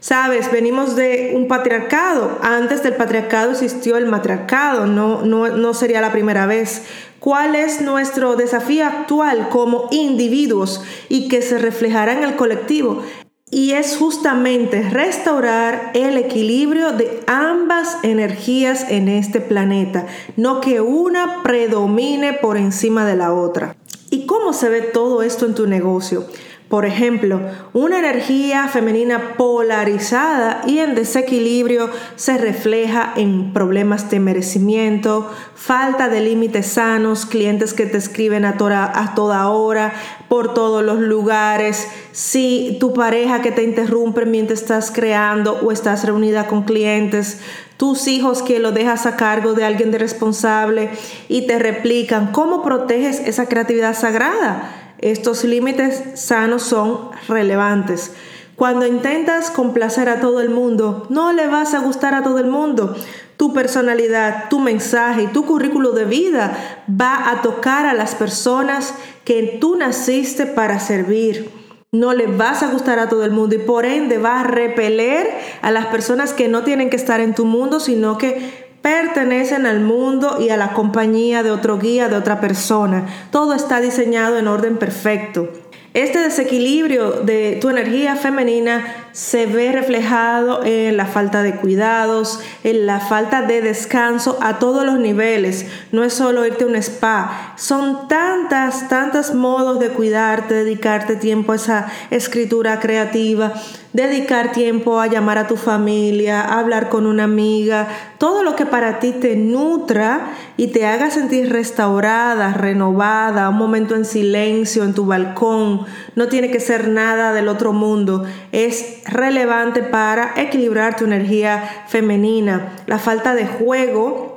Sabes, 0.00 0.52
venimos 0.52 0.94
de 0.94 1.32
un 1.34 1.48
patriarcado. 1.48 2.38
Antes 2.42 2.82
del 2.82 2.94
patriarcado 2.94 3.50
existió 3.52 3.96
el 3.96 4.06
matriarcado, 4.06 4.86
no, 4.86 5.22
no, 5.22 5.48
no 5.48 5.74
sería 5.74 6.00
la 6.00 6.12
primera 6.12 6.46
vez. 6.46 6.84
¿Cuál 7.18 7.56
es 7.56 7.80
nuestro 7.80 8.36
desafío 8.36 8.86
actual 8.86 9.48
como 9.48 9.88
individuos 9.90 10.84
y 11.08 11.28
que 11.28 11.42
se 11.42 11.58
reflejará 11.58 12.12
en 12.12 12.22
el 12.22 12.36
colectivo? 12.36 13.02
Y 13.48 13.74
es 13.74 13.96
justamente 13.96 14.82
restaurar 14.90 15.92
el 15.94 16.16
equilibrio 16.16 16.90
de 16.90 17.22
ambas 17.28 17.98
energías 18.02 18.86
en 18.90 19.06
este 19.06 19.40
planeta, 19.40 20.06
no 20.36 20.60
que 20.60 20.80
una 20.80 21.44
predomine 21.44 22.32
por 22.32 22.56
encima 22.56 23.04
de 23.06 23.14
la 23.14 23.32
otra. 23.32 23.76
¿Y 24.10 24.26
cómo 24.26 24.52
se 24.52 24.68
ve 24.68 24.80
todo 24.82 25.22
esto 25.22 25.46
en 25.46 25.54
tu 25.54 25.68
negocio? 25.68 26.26
Por 26.68 26.84
ejemplo, 26.84 27.40
una 27.74 28.00
energía 28.00 28.66
femenina 28.66 29.34
polarizada 29.36 30.62
y 30.66 30.80
en 30.80 30.96
desequilibrio 30.96 31.90
se 32.16 32.38
refleja 32.38 33.12
en 33.14 33.52
problemas 33.52 34.10
de 34.10 34.18
merecimiento, 34.18 35.30
falta 35.54 36.08
de 36.08 36.22
límites 36.22 36.66
sanos, 36.66 37.24
clientes 37.24 37.72
que 37.72 37.86
te 37.86 37.98
escriben 37.98 38.44
a 38.44 38.56
toda, 38.56 38.90
a 39.00 39.14
toda 39.14 39.48
hora, 39.48 39.92
por 40.28 40.54
todos 40.54 40.82
los 40.82 40.98
lugares, 40.98 41.86
si 42.12 42.76
tu 42.80 42.92
pareja 42.92 43.42
que 43.42 43.52
te 43.52 43.62
interrumpe 43.62 44.26
mientras 44.26 44.60
estás 44.60 44.90
creando 44.90 45.60
o 45.62 45.72
estás 45.72 46.04
reunida 46.04 46.46
con 46.48 46.64
clientes, 46.64 47.40
tus 47.76 48.08
hijos 48.08 48.42
que 48.42 48.58
lo 48.58 48.72
dejas 48.72 49.06
a 49.06 49.16
cargo 49.16 49.52
de 49.52 49.64
alguien 49.64 49.90
de 49.90 49.98
responsable 49.98 50.90
y 51.28 51.46
te 51.46 51.58
replican, 51.58 52.32
¿cómo 52.32 52.62
proteges 52.62 53.20
esa 53.20 53.46
creatividad 53.46 53.94
sagrada? 53.94 54.94
Estos 54.98 55.44
límites 55.44 56.02
sanos 56.14 56.62
son 56.62 57.10
relevantes. 57.28 58.12
Cuando 58.56 58.86
intentas 58.86 59.50
complacer 59.50 60.08
a 60.08 60.20
todo 60.20 60.40
el 60.40 60.48
mundo, 60.48 61.06
no 61.10 61.34
le 61.34 61.46
vas 61.46 61.74
a 61.74 61.80
gustar 61.80 62.14
a 62.14 62.22
todo 62.22 62.38
el 62.38 62.46
mundo. 62.46 62.96
Tu 63.36 63.52
personalidad, 63.52 64.48
tu 64.48 64.58
mensaje 64.58 65.24
y 65.24 65.26
tu 65.28 65.44
currículo 65.44 65.92
de 65.92 66.04
vida 66.04 66.56
va 66.88 67.30
a 67.30 67.42
tocar 67.42 67.86
a 67.86 67.94
las 67.94 68.14
personas 68.14 68.94
que 69.24 69.58
tú 69.60 69.76
naciste 69.76 70.46
para 70.46 70.80
servir. 70.80 71.50
No 71.92 72.12
le 72.14 72.26
vas 72.26 72.62
a 72.62 72.70
gustar 72.70 72.98
a 72.98 73.08
todo 73.08 73.24
el 73.24 73.30
mundo 73.30 73.54
y 73.54 73.58
por 73.58 73.84
ende 73.86 74.18
va 74.18 74.40
a 74.40 74.44
repeler 74.44 75.28
a 75.62 75.70
las 75.70 75.86
personas 75.86 76.32
que 76.32 76.48
no 76.48 76.62
tienen 76.62 76.90
que 76.90 76.96
estar 76.96 77.20
en 77.20 77.34
tu 77.34 77.44
mundo, 77.44 77.80
sino 77.80 78.18
que 78.18 78.66
pertenecen 78.86 79.66
al 79.66 79.80
mundo 79.80 80.38
y 80.40 80.50
a 80.50 80.56
la 80.56 80.72
compañía 80.72 81.42
de 81.42 81.50
otro 81.50 81.78
guía, 81.78 82.08
de 82.08 82.16
otra 82.16 82.40
persona. 82.40 83.06
Todo 83.32 83.54
está 83.54 83.80
diseñado 83.80 84.38
en 84.38 84.46
orden 84.46 84.76
perfecto. 84.76 85.48
Este 85.96 86.18
desequilibrio 86.18 87.22
de 87.22 87.56
tu 87.58 87.70
energía 87.70 88.16
femenina 88.16 89.08
se 89.12 89.46
ve 89.46 89.72
reflejado 89.72 90.62
en 90.62 90.98
la 90.98 91.06
falta 91.06 91.42
de 91.42 91.56
cuidados, 91.56 92.38
en 92.64 92.84
la 92.84 93.00
falta 93.00 93.40
de 93.40 93.62
descanso 93.62 94.38
a 94.42 94.58
todos 94.58 94.84
los 94.84 94.98
niveles. 94.98 95.64
No 95.92 96.04
es 96.04 96.12
solo 96.12 96.44
irte 96.44 96.64
a 96.64 96.66
un 96.66 96.76
spa, 96.76 97.45
son 97.56 98.06
tantas, 98.08 98.88
tantos 98.88 99.34
modos 99.34 99.80
de 99.80 99.88
cuidarte, 99.88 100.54
dedicarte 100.54 101.16
tiempo 101.16 101.52
a 101.52 101.56
esa 101.56 101.86
escritura 102.10 102.80
creativa, 102.80 103.54
dedicar 103.92 104.52
tiempo 104.52 105.00
a 105.00 105.06
llamar 105.06 105.38
a 105.38 105.46
tu 105.46 105.56
familia, 105.56 106.42
a 106.42 106.58
hablar 106.60 106.90
con 106.90 107.06
una 107.06 107.24
amiga, 107.24 107.88
todo 108.18 108.42
lo 108.42 108.54
que 108.54 108.66
para 108.66 108.98
ti 108.98 109.12
te 109.12 109.36
nutra 109.36 110.32
y 110.58 110.68
te 110.68 110.86
haga 110.86 111.10
sentir 111.10 111.50
restaurada, 111.50 112.52
renovada, 112.52 113.48
un 113.48 113.56
momento 113.56 113.94
en 113.94 114.04
silencio 114.04 114.84
en 114.84 114.92
tu 114.92 115.06
balcón. 115.06 115.86
No 116.14 116.28
tiene 116.28 116.50
que 116.50 116.60
ser 116.60 116.88
nada 116.88 117.32
del 117.32 117.48
otro 117.48 117.72
mundo, 117.72 118.24
es 118.52 119.02
relevante 119.06 119.82
para 119.82 120.34
equilibrar 120.36 120.96
tu 120.96 121.04
energía 121.04 121.84
femenina. 121.88 122.72
La 122.86 122.98
falta 122.98 123.34
de 123.34 123.46
juego 123.46 124.35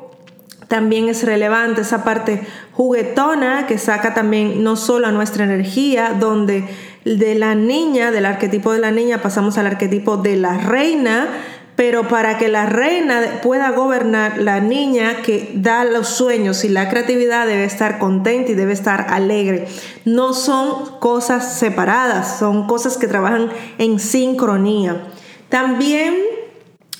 también 0.70 1.10
es 1.10 1.24
relevante, 1.24 1.82
esa 1.82 2.04
parte 2.04 2.44
juguetona 2.74 3.66
que 3.68 3.80
saca 3.80 4.14
también 4.14 4.64
no 4.64 4.76
solo 4.76 5.08
a 5.08 5.12
nuestra 5.12 5.44
energía, 5.44 6.16
donde 6.18 6.64
de 7.04 7.36
la 7.36 7.56
niña, 7.56 8.12
del 8.12 8.28
arquetipo 8.28 8.72
de 8.72 8.80
la 8.80 8.92
niña, 8.92 9.22
pasamos 9.22 9.58
al 9.58 9.66
arquetipo 9.66 10.18
de 10.18 10.36
la 10.36 10.60
reina, 10.60 11.28
pero 11.76 12.08
para 12.08 12.38
que 12.38 12.50
la 12.50 12.68
reina 12.68 13.40
pueda 13.42 13.72
gobernar, 13.72 14.38
la 14.38 14.60
niña 14.60 15.24
que 15.24 15.52
da 15.56 15.86
los 15.86 16.08
sueños 16.08 16.64
y 16.64 16.70
la 16.70 16.88
creatividad 16.88 17.48
debe 17.48 17.64
estar 17.64 17.98
contenta 17.98 18.52
y 18.52 18.56
debe 18.56 18.74
estar 18.74 19.08
alegre. 19.10 19.68
No 20.06 20.34
son 20.34 21.00
cosas 21.00 21.58
separadas, 21.58 22.38
son 22.38 22.68
cosas 22.68 22.98
que 22.98 23.08
trabajan 23.08 23.50
en 23.80 24.00
sincronía. 24.00 25.08
También 25.50 26.16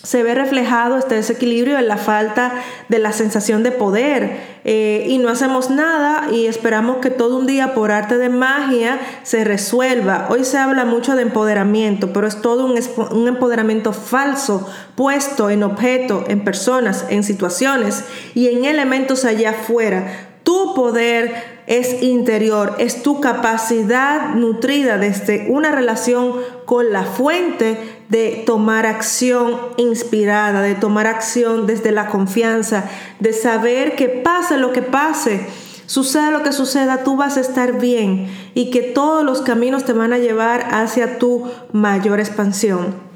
se 0.04 0.24
ve 0.24 0.34
reflejado 0.34 0.98
este 0.98 1.16
desequilibrio 1.16 1.78
en 1.78 1.88
la 1.88 1.98
falta 1.98 2.54
de 2.88 3.00
la 3.00 3.12
sensación 3.12 3.64
de 3.64 3.72
poder 3.72 4.60
eh, 4.64 5.06
y 5.08 5.18
no 5.18 5.30
hacemos 5.30 5.70
nada 5.70 6.32
y 6.32 6.48
esperamos 6.48 6.98
que 6.98 7.10
todo 7.10 7.38
un 7.38 7.46
día 7.46 7.74
por 7.74 7.92
arte 7.92 8.18
de 8.18 8.30
magia 8.30 8.98
se 9.24 9.44
resuelva. 9.44 10.28
Hoy 10.30 10.46
se 10.46 10.58
habla 10.58 10.86
mucho 10.86 11.16
de 11.16 11.24
empoderamiento, 11.24 12.14
pero 12.14 12.28
es 12.28 12.42
todo 12.42 12.66
un, 12.66 12.80
un 13.12 13.28
empoderamiento 13.28 13.92
falso 13.92 14.70
puesto 14.96 15.50
en 15.50 15.64
objetos, 15.64 16.24
en 16.30 16.46
personas, 16.46 17.06
en 17.10 17.24
situaciones 17.24 18.06
y 18.34 18.48
en 18.48 18.64
elementos 18.64 19.26
allá 19.26 19.52
afuera. 19.52 20.30
Tu 20.44 20.74
poder 20.76 21.59
es 21.70 22.02
interior, 22.02 22.76
es 22.80 23.04
tu 23.04 23.22
capacidad 23.22 24.34
nutrida 24.34 24.98
desde 24.98 25.46
una 25.50 25.72
relación 25.72 26.34
con 26.66 26.92
la 26.92 27.04
fuente 27.04 27.78
de 28.10 28.44
tomar 28.44 28.88
acción 28.88 29.56
inspirada, 29.78 30.64
de 30.64 30.74
tomar 30.74 31.06
acción 31.06 31.68
desde 31.68 31.92
la 31.92 32.08
confianza, 32.08 32.90
de 33.20 33.34
saber 33.34 33.96
que 33.96 34.10
pase 34.10 34.58
lo 34.58 34.74
que 34.74 34.82
pase, 34.82 35.46
suceda 35.86 36.32
lo 36.32 36.42
que 36.42 36.54
suceda, 36.54 37.04
tú 37.04 37.16
vas 37.16 37.38
a 37.38 37.42
estar 37.42 37.80
bien 37.80 38.28
y 38.56 38.72
que 38.72 38.82
todos 38.82 39.24
los 39.24 39.44
caminos 39.44 39.86
te 39.86 39.94
van 39.94 40.12
a 40.12 40.18
llevar 40.18 40.70
hacia 40.72 41.20
tu 41.20 41.52
mayor 41.72 42.20
expansión. 42.20 43.09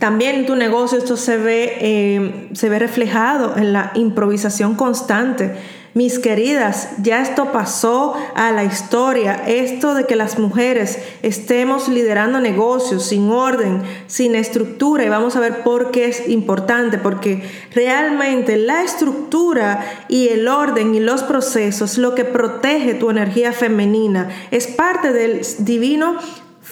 También 0.00 0.34
en 0.34 0.46
tu 0.46 0.56
negocio 0.56 0.96
esto 0.96 1.18
se 1.18 1.36
ve, 1.36 1.76
eh, 1.78 2.48
se 2.54 2.70
ve 2.70 2.78
reflejado 2.78 3.58
en 3.58 3.74
la 3.74 3.92
improvisación 3.94 4.74
constante. 4.74 5.54
Mis 5.92 6.18
queridas, 6.18 6.88
ya 7.02 7.20
esto 7.20 7.52
pasó 7.52 8.14
a 8.34 8.50
la 8.50 8.64
historia. 8.64 9.42
Esto 9.46 9.92
de 9.92 10.06
que 10.06 10.16
las 10.16 10.38
mujeres 10.38 10.98
estemos 11.22 11.88
liderando 11.88 12.40
negocios 12.40 13.08
sin 13.08 13.28
orden, 13.28 13.82
sin 14.06 14.36
estructura. 14.36 15.04
Y 15.04 15.10
vamos 15.10 15.36
a 15.36 15.40
ver 15.40 15.62
por 15.62 15.90
qué 15.90 16.06
es 16.06 16.30
importante. 16.30 16.96
Porque 16.96 17.42
realmente 17.74 18.56
la 18.56 18.82
estructura 18.82 19.84
y 20.08 20.28
el 20.28 20.48
orden 20.48 20.94
y 20.94 21.00
los 21.00 21.24
procesos, 21.24 21.98
lo 21.98 22.14
que 22.14 22.24
protege 22.24 22.94
tu 22.94 23.10
energía 23.10 23.52
femenina, 23.52 24.30
es 24.50 24.66
parte 24.66 25.12
del 25.12 25.42
divino 25.58 26.16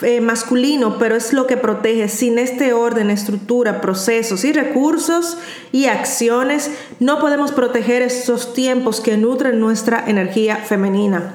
eh, 0.03 0.21
masculino, 0.21 0.99
pero 0.99 1.17
es 1.17 1.33
lo 1.33 1.47
que 1.47 1.57
protege. 1.57 2.09
Sin 2.09 2.39
este 2.39 2.73
orden, 2.73 3.11
estructura, 3.11 3.81
procesos 3.81 4.45
y 4.45 4.53
recursos 4.53 5.39
y 5.73 5.87
acciones, 5.87 6.71
no 7.01 7.19
podemos 7.19 7.53
proteger 7.53 8.03
esos 8.03 8.55
tiempos 8.55 9.01
que 9.01 9.17
nutren 9.17 9.59
nuestra 9.61 10.05
energía 10.07 10.57
femenina. 10.57 11.33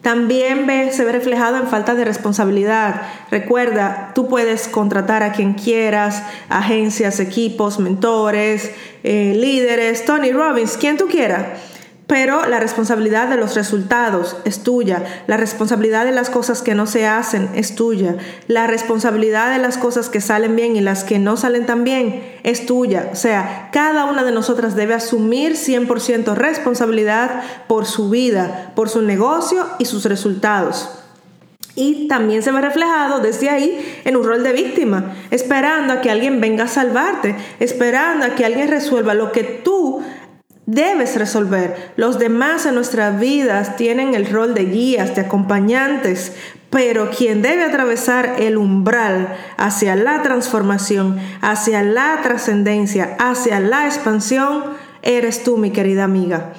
También 0.00 0.66
se 0.92 1.04
ve 1.04 1.12
reflejado 1.12 1.58
en 1.58 1.68
falta 1.68 1.94
de 1.94 2.04
responsabilidad. 2.04 3.02
Recuerda, 3.30 4.10
tú 4.14 4.26
puedes 4.26 4.66
contratar 4.66 5.22
a 5.22 5.32
quien 5.32 5.54
quieras, 5.54 6.24
agencias, 6.48 7.20
equipos, 7.20 7.78
mentores, 7.78 8.72
eh, 9.04 9.34
líderes, 9.36 10.04
Tony 10.04 10.32
Robbins, 10.32 10.76
quien 10.76 10.96
tú 10.96 11.06
quieras 11.06 11.71
pero 12.12 12.46
la 12.46 12.60
responsabilidad 12.60 13.28
de 13.28 13.38
los 13.38 13.54
resultados 13.54 14.36
es 14.44 14.62
tuya, 14.62 15.02
la 15.26 15.38
responsabilidad 15.38 16.04
de 16.04 16.12
las 16.12 16.28
cosas 16.28 16.60
que 16.60 16.74
no 16.74 16.84
se 16.84 17.06
hacen 17.06 17.48
es 17.54 17.74
tuya, 17.74 18.16
la 18.48 18.66
responsabilidad 18.66 19.50
de 19.50 19.56
las 19.58 19.78
cosas 19.78 20.10
que 20.10 20.20
salen 20.20 20.54
bien 20.54 20.76
y 20.76 20.82
las 20.82 21.04
que 21.04 21.18
no 21.18 21.38
salen 21.38 21.64
tan 21.64 21.84
bien 21.84 22.22
es 22.42 22.66
tuya. 22.66 23.08
O 23.14 23.16
sea, 23.16 23.70
cada 23.72 24.04
una 24.04 24.24
de 24.24 24.32
nosotras 24.32 24.76
debe 24.76 24.92
asumir 24.92 25.54
100% 25.54 26.34
responsabilidad 26.34 27.44
por 27.66 27.86
su 27.86 28.10
vida, 28.10 28.72
por 28.76 28.90
su 28.90 29.00
negocio 29.00 29.66
y 29.78 29.86
sus 29.86 30.04
resultados. 30.04 30.90
Y 31.74 32.06
también 32.08 32.42
se 32.42 32.52
ve 32.52 32.60
reflejado 32.60 33.20
desde 33.20 33.48
ahí 33.48 34.02
en 34.04 34.16
un 34.16 34.24
rol 34.24 34.42
de 34.42 34.52
víctima, 34.52 35.14
esperando 35.30 35.94
a 35.94 36.00
que 36.02 36.10
alguien 36.10 36.42
venga 36.42 36.64
a 36.64 36.68
salvarte, 36.68 37.34
esperando 37.60 38.26
a 38.26 38.34
que 38.34 38.44
alguien 38.44 38.68
resuelva 38.68 39.14
lo 39.14 39.32
que 39.32 39.42
tú 39.42 40.02
debes 40.66 41.16
resolver. 41.16 41.92
Los 41.96 42.18
demás 42.18 42.66
en 42.66 42.74
nuestras 42.74 43.18
vidas 43.18 43.76
tienen 43.76 44.14
el 44.14 44.26
rol 44.26 44.54
de 44.54 44.64
guías, 44.64 45.14
de 45.14 45.22
acompañantes, 45.22 46.32
pero 46.70 47.10
quien 47.10 47.42
debe 47.42 47.64
atravesar 47.64 48.36
el 48.38 48.56
umbral 48.56 49.36
hacia 49.58 49.94
la 49.94 50.22
transformación, 50.22 51.18
hacia 51.42 51.82
la 51.82 52.20
trascendencia, 52.22 53.16
hacia 53.18 53.60
la 53.60 53.86
expansión, 53.86 54.64
eres 55.02 55.44
tú, 55.44 55.58
mi 55.58 55.70
querida 55.70 56.04
amiga. 56.04 56.54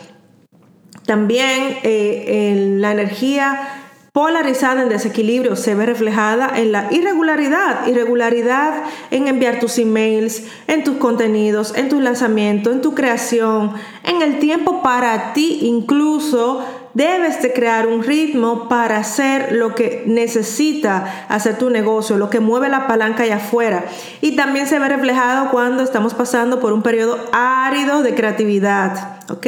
También 1.06 1.80
eh, 1.84 2.52
en 2.52 2.82
la 2.82 2.92
energía 2.92 3.83
polarizada 4.14 4.84
en 4.84 4.90
desequilibrio 4.90 5.56
se 5.56 5.74
ve 5.74 5.88
reflejada 5.88 6.52
en 6.56 6.72
la 6.72 6.88
irregularidad, 6.92 7.88
irregularidad 7.88 8.84
en 9.10 9.28
enviar 9.28 9.60
tus 9.60 9.80
emails, 9.80 10.44
en 10.68 10.84
tus 10.84 10.98
contenidos, 10.98 11.74
en 11.76 11.90
tu 11.90 12.00
lanzamiento, 12.00 12.72
en 12.72 12.82
tu 12.82 12.94
creación, 12.94 13.74
en 14.04 14.22
el 14.22 14.38
tiempo 14.38 14.84
para 14.84 15.34
ti 15.34 15.62
incluso. 15.64 16.64
Debes 16.94 17.42
de 17.42 17.54
crear 17.54 17.88
un 17.88 18.04
ritmo 18.04 18.70
para 18.70 18.98
hacer 18.98 19.54
lo 19.54 19.74
que 19.74 20.04
necesita 20.06 21.26
hacer 21.28 21.58
tu 21.58 21.72
negocio, 21.72 22.18
lo 22.20 22.30
que 22.30 22.40
mueve 22.40 22.70
la 22.70 22.86
palanca 22.86 23.24
allá 23.24 23.38
afuera. 23.38 23.86
Y 24.22 24.36
también 24.36 24.68
se 24.68 24.78
ve 24.78 24.88
reflejado 24.90 25.50
cuando 25.50 25.82
estamos 25.82 26.14
pasando 26.14 26.60
por 26.60 26.72
un 26.72 26.84
periodo 26.84 27.18
árido 27.32 28.04
de 28.04 28.14
creatividad. 28.14 29.18
¿Ok? 29.32 29.48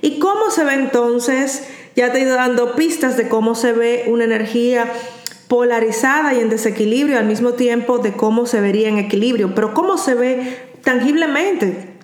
¿Y 0.00 0.20
cómo 0.20 0.52
se 0.52 0.62
ve 0.62 0.74
entonces 0.74 1.68
ya 1.96 2.12
te 2.12 2.18
he 2.18 2.22
ido 2.22 2.36
dando 2.36 2.76
pistas 2.76 3.16
de 3.16 3.28
cómo 3.28 3.54
se 3.54 3.72
ve 3.72 4.04
una 4.06 4.24
energía 4.24 4.92
polarizada 5.48 6.34
y 6.34 6.40
en 6.40 6.50
desequilibrio 6.50 7.18
al 7.18 7.24
mismo 7.26 7.54
tiempo 7.54 7.98
de 7.98 8.12
cómo 8.12 8.46
se 8.46 8.60
vería 8.60 8.88
en 8.88 8.98
equilibrio, 8.98 9.54
pero 9.54 9.74
cómo 9.74 9.96
se 9.96 10.14
ve 10.14 10.58
tangiblemente 10.82 11.95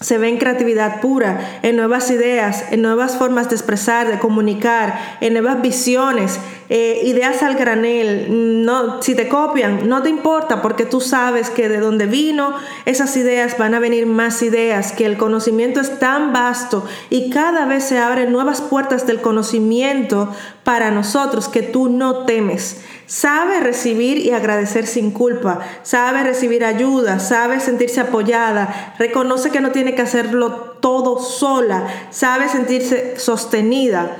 se 0.00 0.18
ve 0.18 0.28
en 0.28 0.38
creatividad 0.38 1.00
pura, 1.00 1.60
en 1.62 1.76
nuevas 1.76 2.10
ideas, 2.10 2.64
en 2.70 2.82
nuevas 2.82 3.16
formas 3.16 3.48
de 3.48 3.56
expresar, 3.56 4.08
de 4.08 4.18
comunicar, 4.18 5.16
en 5.20 5.32
nuevas 5.32 5.62
visiones, 5.62 6.38
eh, 6.68 7.02
ideas 7.04 7.42
al 7.42 7.54
granel. 7.54 8.64
No, 8.64 9.00
si 9.00 9.14
te 9.14 9.28
copian, 9.28 9.88
no 9.88 10.02
te 10.02 10.10
importa 10.10 10.60
porque 10.60 10.84
tú 10.84 11.00
sabes 11.00 11.48
que 11.48 11.68
de 11.68 11.78
donde 11.78 12.06
vino 12.06 12.54
esas 12.84 13.16
ideas 13.16 13.56
van 13.56 13.74
a 13.74 13.78
venir 13.78 14.06
más 14.06 14.42
ideas, 14.42 14.92
que 14.92 15.06
el 15.06 15.16
conocimiento 15.16 15.80
es 15.80 15.98
tan 15.98 16.32
vasto 16.32 16.84
y 17.08 17.30
cada 17.30 17.64
vez 17.64 17.84
se 17.84 17.98
abren 17.98 18.32
nuevas 18.32 18.60
puertas 18.60 19.06
del 19.06 19.20
conocimiento 19.20 20.28
para 20.64 20.90
nosotros 20.90 21.48
que 21.48 21.62
tú 21.62 21.88
no 21.88 22.24
temes. 22.24 22.82
Sabe 23.06 23.60
recibir 23.60 24.18
y 24.18 24.30
agradecer 24.30 24.86
sin 24.86 25.10
culpa, 25.10 25.60
sabe 25.82 26.22
recibir 26.22 26.64
ayuda, 26.64 27.18
sabe 27.18 27.60
sentirse 27.60 28.00
apoyada, 28.00 28.94
reconoce 28.98 29.50
que 29.50 29.60
no 29.60 29.72
tiene 29.72 29.94
que 29.94 30.02
hacerlo 30.02 30.78
todo 30.80 31.18
sola, 31.18 31.86
sabe 32.10 32.48
sentirse 32.48 33.18
sostenida. 33.18 34.16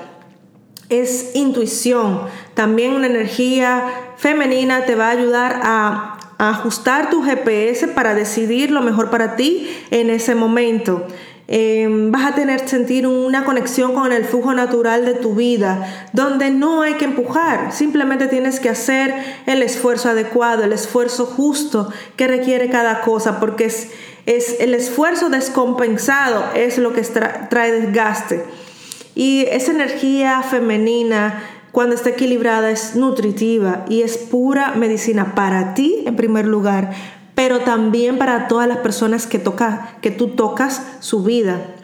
Es 0.91 1.35
intuición, 1.35 2.23
también 2.53 2.93
una 2.93 3.07
energía 3.07 3.85
femenina 4.19 4.85
te 4.85 4.97
va 4.97 5.09
a 5.09 5.13
ayudar 5.13 5.61
a, 5.63 6.11
ajustar 6.37 7.11
tu 7.11 7.23
GPS 7.23 7.89
para 7.89 8.13
decidir 8.13 8.71
lo 8.71 8.83
mejor 8.83 9.09
para 9.09 9.37
ti 9.37 9.71
en 9.91 10.11
ese 10.11 10.35
momento. 10.35 11.07
Em, 11.47 12.11
vas 12.11 12.33
a 12.33 12.35
tener 12.35 12.67
sentir 12.67 13.07
una 13.07 13.45
conexión 13.45 13.93
con 13.93 14.13
el 14.13 14.25
flujo 14.25 14.55
natural 14.55 15.05
de 15.05 15.13
tu 15.13 15.35
vida, 15.35 16.09
donde 16.15 16.51
no 16.51 16.81
hay 16.81 16.95
que 16.95 17.05
empujar, 17.05 17.71
simplemente 17.71 18.29
tienes 18.29 18.61
que 18.61 18.71
hacer 18.71 19.15
el 19.45 19.63
esfuerzo 19.63 20.09
adecuado, 20.09 20.65
el 20.65 20.73
esfuerzo 20.73 21.27
justo 21.27 21.93
que 22.17 22.29
requiere 22.29 22.71
cada 22.71 23.03
cosa, 23.03 23.41
porque 23.41 23.67
es, 23.67 23.91
es 24.25 24.59
el 24.61 24.73
esfuerzo 24.73 25.29
descompensado 25.29 26.47
es 26.55 26.79
lo 26.79 26.95
que 26.95 27.03
trae 27.03 27.73
desgaste. 27.73 28.43
Y 29.15 29.45
esa 29.51 29.73
energía 29.73 30.43
femenina, 30.43 31.43
cuando 31.73 31.95
está 31.95 32.11
equilibrada, 32.11 32.71
es 32.71 32.97
nutritiva 32.97 33.85
y 33.91 34.01
es 34.01 34.17
pura 34.17 34.73
medicina 34.77 35.35
para 35.35 35.75
ti 35.75 36.05
en 36.07 36.17
primer 36.17 36.47
lugar, 36.47 36.91
pero 37.35 37.61
también 37.61 38.19
para 38.19 38.49
todas 38.49 38.69
las 38.69 38.79
personas 38.79 39.27
que, 39.27 39.39
toca, 39.39 39.97
que 40.01 40.11
tú 40.11 40.29
tocas 40.29 40.83
su 41.01 41.23
vida. 41.23 41.75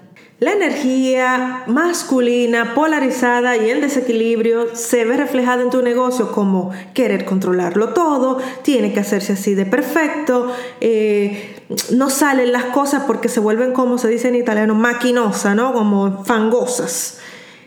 La 0.40 0.52
energía 0.52 1.64
masculina 1.66 2.72
polarizada 2.74 3.58
y 3.58 3.68
el 3.68 3.82
desequilibrio 3.82 4.74
se 4.74 5.04
ve 5.04 5.18
reflejada 5.18 5.62
en 5.62 5.68
tu 5.68 5.82
negocio 5.82 6.32
como 6.32 6.70
querer 6.94 7.26
controlarlo 7.26 7.90
todo, 7.90 8.38
tiene 8.62 8.94
que 8.94 9.00
hacerse 9.00 9.34
así 9.34 9.54
de 9.54 9.66
perfecto, 9.66 10.50
eh, 10.80 11.56
no 11.90 12.08
salen 12.08 12.52
las 12.52 12.64
cosas 12.66 13.02
porque 13.06 13.28
se 13.28 13.38
vuelven 13.38 13.74
como 13.74 13.98
se 13.98 14.08
dice 14.08 14.28
en 14.28 14.36
italiano, 14.36 14.74
maquinosa, 14.74 15.54
¿no? 15.54 15.74
Como 15.74 16.24
fangosas. 16.24 17.18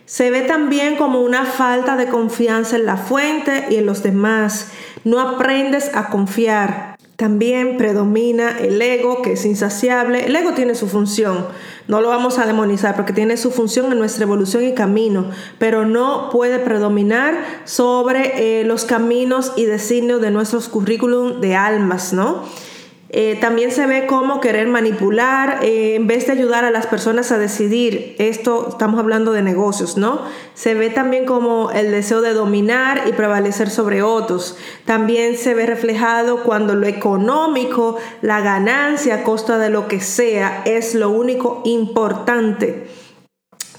Se 0.05 0.31
ve 0.31 0.41
también 0.41 0.95
como 0.95 1.21
una 1.21 1.45
falta 1.45 1.95
de 1.95 2.07
confianza 2.07 2.75
en 2.75 2.87
la 2.87 2.97
fuente 2.97 3.67
y 3.69 3.75
en 3.75 3.85
los 3.85 4.01
demás. 4.01 4.69
No 5.03 5.19
aprendes 5.19 5.91
a 5.93 6.09
confiar 6.09 6.92
también 7.15 7.77
predomina 7.77 8.57
el 8.59 8.81
ego, 8.81 9.21
que 9.21 9.33
es 9.33 9.45
insaciable. 9.45 10.25
El 10.25 10.35
ego 10.35 10.53
tiene 10.53 10.75
su 10.75 10.87
función, 10.87 11.45
no 11.87 12.01
lo 12.01 12.09
vamos 12.09 12.39
a 12.39 12.45
demonizar 12.45 12.95
porque 12.95 13.13
tiene 13.13 13.37
su 13.37 13.51
función 13.51 13.91
en 13.91 13.99
nuestra 13.99 14.23
evolución 14.23 14.63
y 14.63 14.73
camino, 14.73 15.29
pero 15.59 15.85
no 15.85 16.29
puede 16.31 16.59
predominar 16.59 17.35
sobre 17.65 18.61
eh, 18.61 18.63
los 18.63 18.85
caminos 18.85 19.53
y 19.55 19.65
designios 19.65 20.21
de 20.21 20.31
nuestros 20.31 20.69
currículum 20.69 21.39
de 21.41 21.55
almas, 21.55 22.13
¿no? 22.13 22.43
Eh, 23.15 23.37
también 23.39 23.69
se 23.69 23.85
ve 23.85 24.07
como 24.07 24.41
querer 24.41 24.67
manipular 24.67 25.59
eh, 25.61 25.93
en 25.93 26.07
vez 26.07 26.25
de 26.25 26.31
ayudar 26.31 26.65
a 26.65 26.71
las 26.71 26.87
personas 26.87 27.31
a 27.31 27.37
decidir. 27.37 28.15
Esto 28.17 28.69
estamos 28.69 28.99
hablando 28.99 29.33
de 29.33 29.43
negocios, 29.43 29.97
¿no? 29.97 30.23
Se 30.55 30.73
ve 30.73 30.89
también 30.89 31.27
como 31.27 31.69
el 31.69 31.91
deseo 31.91 32.21
de 32.21 32.33
dominar 32.33 33.03
y 33.05 33.11
prevalecer 33.11 33.69
sobre 33.69 34.01
otros. 34.01 34.57
También 34.85 35.37
se 35.37 35.53
ve 35.53 35.67
reflejado 35.67 36.41
cuando 36.41 36.73
lo 36.73 36.87
económico, 36.87 37.97
la 38.23 38.41
ganancia 38.41 39.13
a 39.13 39.23
costa 39.23 39.59
de 39.59 39.69
lo 39.69 39.87
que 39.87 40.01
sea, 40.01 40.63
es 40.65 40.95
lo 40.95 41.11
único 41.11 41.61
importante. 41.65 42.87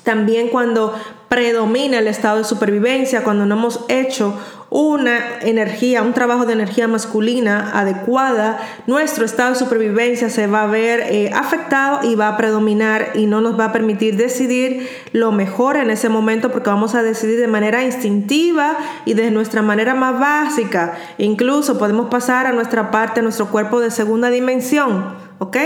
También 0.04 0.48
cuando 0.48 0.94
predomina 1.34 1.98
el 1.98 2.06
estado 2.06 2.38
de 2.38 2.44
supervivencia, 2.44 3.24
cuando 3.24 3.44
no 3.44 3.56
hemos 3.56 3.80
hecho 3.88 4.38
una 4.70 5.40
energía, 5.40 6.02
un 6.02 6.12
trabajo 6.12 6.46
de 6.46 6.52
energía 6.52 6.86
masculina 6.86 7.72
adecuada, 7.74 8.60
nuestro 8.86 9.24
estado 9.24 9.50
de 9.50 9.58
supervivencia 9.58 10.30
se 10.30 10.46
va 10.46 10.62
a 10.62 10.66
ver 10.66 11.00
eh, 11.00 11.32
afectado 11.34 12.08
y 12.08 12.14
va 12.14 12.28
a 12.28 12.36
predominar 12.36 13.10
y 13.14 13.26
no 13.26 13.40
nos 13.40 13.58
va 13.58 13.66
a 13.66 13.72
permitir 13.72 14.16
decidir 14.16 14.88
lo 15.10 15.32
mejor 15.32 15.76
en 15.76 15.90
ese 15.90 16.08
momento 16.08 16.52
porque 16.52 16.70
vamos 16.70 16.94
a 16.94 17.02
decidir 17.02 17.40
de 17.40 17.48
manera 17.48 17.82
instintiva 17.82 18.76
y 19.04 19.14
de 19.14 19.32
nuestra 19.32 19.60
manera 19.60 19.96
más 19.96 20.20
básica. 20.20 20.94
Incluso 21.18 21.78
podemos 21.78 22.10
pasar 22.10 22.46
a 22.46 22.52
nuestra 22.52 22.92
parte, 22.92 23.18
a 23.18 23.22
nuestro 23.24 23.48
cuerpo 23.48 23.80
de 23.80 23.90
segunda 23.90 24.30
dimensión. 24.30 25.24
¿Ok? 25.40 25.56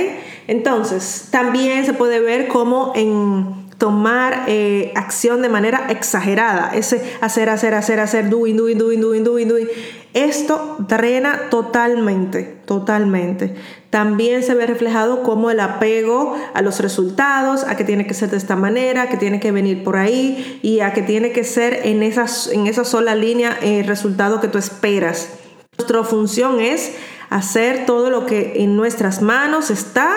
Entonces, 0.47 1.29
también 1.31 1.85
se 1.85 1.93
puede 1.93 2.21
ver 2.21 2.49
como 2.49 2.93
en 2.97 3.68
tomar 3.79 4.45
eh, 4.49 4.93
acción 4.97 5.41
de 5.41 5.49
manera 5.49 5.87
exagerada, 5.89 6.73
ese 6.75 7.01
hacer, 7.21 7.49
hacer, 7.49 7.75
hacer, 7.75 8.01
hacer, 8.01 8.29
doing, 8.29 8.57
doing, 8.57 8.77
doing, 8.77 9.01
doing, 9.01 9.25
doing, 9.25 9.49
doing. 9.49 9.69
Esto 10.15 10.77
drena 10.81 11.49
totalmente, 11.49 12.43
totalmente. 12.67 13.55
También 13.91 14.43
se 14.43 14.55
ve 14.55 14.67
reflejado 14.67 15.23
como 15.23 15.51
el 15.51 15.61
apego 15.61 16.37
a 16.55 16.63
los 16.63 16.81
resultados, 16.81 17.63
a 17.65 17.77
que 17.77 17.85
tiene 17.85 18.07
que 18.07 18.15
ser 18.15 18.31
de 18.31 18.37
esta 18.37 18.57
manera, 18.57 19.09
que 19.09 19.17
tiene 19.17 19.39
que 19.39 19.53
venir 19.53 19.85
por 19.85 19.97
ahí 19.97 20.59
y 20.63 20.81
a 20.81 20.93
que 20.93 21.03
tiene 21.03 21.31
que 21.31 21.45
ser 21.45 21.81
en 21.85 22.03
esa, 22.03 22.27
en 22.53 22.67
esa 22.67 22.85
sola 22.85 23.15
línea 23.15 23.57
el 23.63 23.87
resultado 23.87 24.41
que 24.41 24.49
tú 24.49 24.59
esperas. 24.59 25.35
Nuestra 25.79 26.03
función 26.03 26.59
es 26.61 26.93
hacer 27.31 27.87
todo 27.87 28.11
lo 28.11 28.27
que 28.27 28.65
en 28.65 28.77
nuestras 28.77 29.23
manos 29.23 29.71
está 29.71 30.11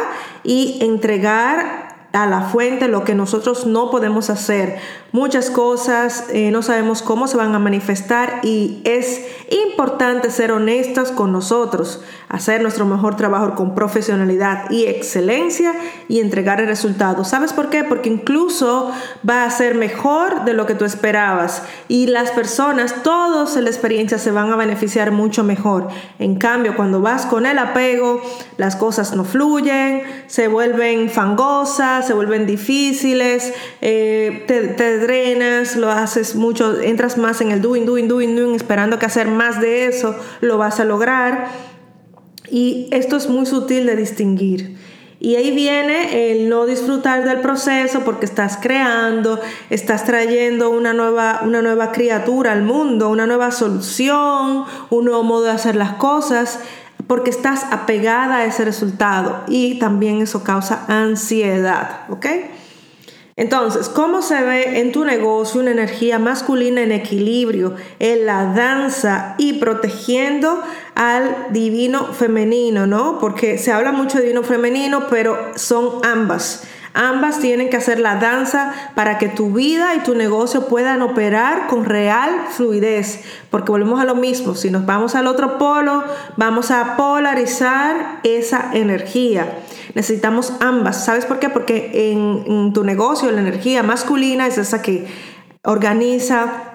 y 0.44 0.80
entregar 0.82 1.81
a 2.14 2.28
la 2.28 2.42
fuente 2.42 2.88
lo 2.88 3.04
que 3.04 3.16
nosotros 3.16 3.66
no 3.66 3.90
podemos 3.90 4.30
hacer. 4.30 4.80
Muchas 5.14 5.50
cosas 5.50 6.26
eh, 6.32 6.52
no 6.52 6.62
sabemos 6.62 7.02
cómo 7.02 7.28
se 7.28 7.36
van 7.36 7.54
a 7.54 7.60
manifestar 7.60 8.40
y 8.44 8.80
es 8.86 9.22
importante 9.50 10.32
ser 10.32 10.54
honestas 10.54 11.12
con 11.12 11.34
nosotros, 11.34 12.02
hacer 12.30 12.62
nuestro 12.62 12.86
mejor 12.86 13.18
trabajo 13.18 13.54
con 13.56 13.76
profesionalidad 13.76 14.72
y 14.72 14.86
excelencia 14.86 15.74
y 16.08 16.22
entregar 16.22 16.62
el 16.62 16.68
resultado. 16.68 17.26
¿Sabes 17.26 17.52
por 17.52 17.70
qué? 17.70 17.84
Porque 17.84 18.08
incluso 18.08 18.92
va 19.28 19.44
a 19.44 19.52
ser 19.52 19.76
mejor 19.76 20.46
de 20.46 20.54
lo 20.54 20.66
que 20.66 20.76
tú 20.76 20.86
esperabas 20.86 21.64
y 21.90 22.08
las 22.08 22.32
personas, 22.32 23.04
todos 23.04 23.58
en 23.58 23.66
la 23.66 23.70
experiencia 23.70 24.18
se 24.18 24.32
van 24.32 24.50
a 24.54 24.56
beneficiar 24.56 25.12
mucho 25.12 25.44
mejor. 25.44 25.90
En 26.20 26.36
cambio, 26.38 26.78
cuando 26.78 27.02
vas 27.02 27.26
con 27.26 27.46
el 27.46 27.60
apego, 27.60 28.22
las 28.56 28.78
cosas 28.78 29.14
no 29.14 29.26
fluyen, 29.26 30.04
se 30.28 30.48
vuelven 30.48 31.10
fangosas, 31.10 32.08
se 32.08 32.14
vuelven 32.14 32.46
difíciles, 32.46 33.54
eh, 33.82 34.46
te, 34.48 35.01
drenas, 35.02 35.76
lo 35.76 35.92
haces 35.92 36.36
mucho, 36.36 36.80
entras 36.80 37.18
más 37.18 37.42
en 37.42 37.52
el 37.52 37.62
doing, 37.62 37.86
doing, 37.86 38.08
doing, 38.08 38.36
doing, 38.36 38.56
esperando 38.56 39.00
que 39.00 39.06
hacer 39.06 39.28
más 39.28 39.60
de 39.60 39.88
eso 39.88 40.16
lo 40.42 40.58
vas 40.58 40.80
a 40.80 40.86
lograr. 40.86 41.48
Y 42.50 42.88
esto 42.92 43.16
es 43.16 43.30
muy 43.30 43.46
sutil 43.46 43.86
de 43.86 43.96
distinguir. 43.96 44.78
Y 45.20 45.36
ahí 45.36 45.52
viene 45.52 46.32
el 46.32 46.50
no 46.50 46.66
disfrutar 46.66 47.24
del 47.24 47.42
proceso 47.42 48.00
porque 48.00 48.26
estás 48.26 48.58
creando, 48.60 49.40
estás 49.70 50.04
trayendo 50.04 50.72
una 50.72 50.94
nueva, 50.94 51.42
una 51.44 51.62
nueva 51.62 51.92
criatura 51.92 52.54
al 52.54 52.64
mundo, 52.64 53.10
una 53.10 53.28
nueva 53.28 53.52
solución, 53.52 54.66
un 54.90 55.06
nuevo 55.06 55.22
modo 55.24 55.44
de 55.44 55.52
hacer 55.52 55.76
las 55.76 55.94
cosas 55.94 56.60
porque 57.06 57.30
estás 57.30 57.66
apegada 57.72 58.38
a 58.38 58.46
ese 58.46 58.66
resultado 58.66 59.44
y 59.48 59.78
también 59.78 60.22
eso 60.22 60.44
causa 60.44 60.86
ansiedad, 60.88 62.06
¿ok? 62.10 62.26
Entonces, 63.36 63.88
¿cómo 63.88 64.22
se 64.22 64.42
ve 64.44 64.80
en 64.80 64.92
tu 64.92 65.06
negocio 65.06 65.62
una 65.62 65.72
energía 65.72 66.20
masculina 66.20 66.82
en 66.82 66.92
equilibrio, 66.92 67.76
en 68.00 68.26
la 68.26 68.46
danza 68.54 69.36
y 69.38 69.54
protegiendo 69.54 70.62
al 70.96 71.48
divino 71.52 72.08
femenino, 72.08 72.88
¿no? 72.88 73.20
Porque 73.20 73.58
se 73.58 73.72
habla 73.72 73.92
mucho 73.92 74.18
de 74.18 74.24
divino 74.26 74.44
femenino, 74.44 75.08
pero 75.10 75.38
son 75.56 76.04
ambas. 76.04 76.68
Ambas 76.94 77.40
tienen 77.40 77.70
que 77.70 77.78
hacer 77.78 78.00
la 78.00 78.18
danza 78.18 78.74
para 78.96 79.18
que 79.18 79.30
tu 79.30 79.54
vida 79.54 79.96
y 79.96 80.00
tu 80.00 80.14
negocio 80.14 80.68
puedan 80.68 81.02
operar 81.02 81.68
con 81.68 81.86
real 81.86 82.48
fluidez. 82.50 83.22
Porque 83.50 83.72
volvemos 83.72 84.02
a 84.02 84.06
lo 84.06 84.16
mismo, 84.16 84.56
si 84.56 84.70
nos 84.70 84.86
vamos 84.86 85.16
al 85.16 85.28
otro 85.28 85.58
polo, 85.58 86.04
vamos 86.36 86.70
a 86.70 86.98
polarizar 86.98 88.20
esa 88.24 88.72
energía. 88.74 89.48
Necesitamos 89.96 90.54
ambas. 90.60 91.06
¿Sabes 91.06 91.26
por 91.26 91.40
qué? 91.40 91.50
Porque 91.50 92.12
en, 92.12 92.44
en 92.48 92.74
tu 92.74 92.84
negocio 92.84 93.32
la 93.32 93.42
energía 93.42 93.84
masculina 93.84 94.48
es 94.48 94.58
esa 94.58 94.82
que 94.82 95.08
organiza, 95.64 96.72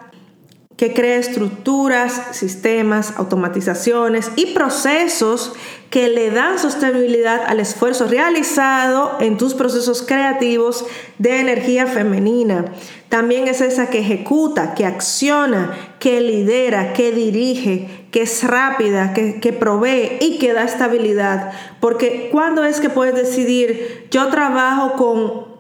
que 0.77 0.93
crea 0.93 1.17
estructuras, 1.17 2.21
sistemas, 2.33 3.15
automatizaciones 3.17 4.31
y 4.37 4.47
procesos 4.47 5.55
que 5.89 6.09
le 6.09 6.31
dan 6.31 6.59
sostenibilidad 6.59 7.43
al 7.47 7.61
esfuerzo 7.61 8.07
realizado 8.07 9.17
en 9.21 9.39
tus 9.39 9.55
procesos 9.55 10.03
creativos 10.03 10.85
de 11.19 11.41
energía 11.41 11.87
femenina. 11.87 12.67
También 13.09 13.47
es 13.47 13.61
esa 13.61 13.89
que 13.89 14.01
ejecuta, 14.01 14.75
que 14.75 14.85
acciona, 14.85 15.73
que 16.01 16.21
lidera, 16.21 16.93
que 16.93 17.13
dirige, 17.13 18.07
que 18.11 18.23
es 18.23 18.43
rápida, 18.43 19.15
que, 19.15 19.41
que 19.41 19.53
provee 19.53 20.19
y 20.21 20.39
que 20.39 20.53
da 20.53 20.65
estabilidad. 20.65 21.53
Porque 21.81 22.29
cuando 22.33 22.65
es 22.65 22.81
que 22.81 22.91
puedes 22.91 23.15
decidir, 23.15 24.09
yo 24.11 24.29
trabajo 24.29 24.95
con 24.95 25.57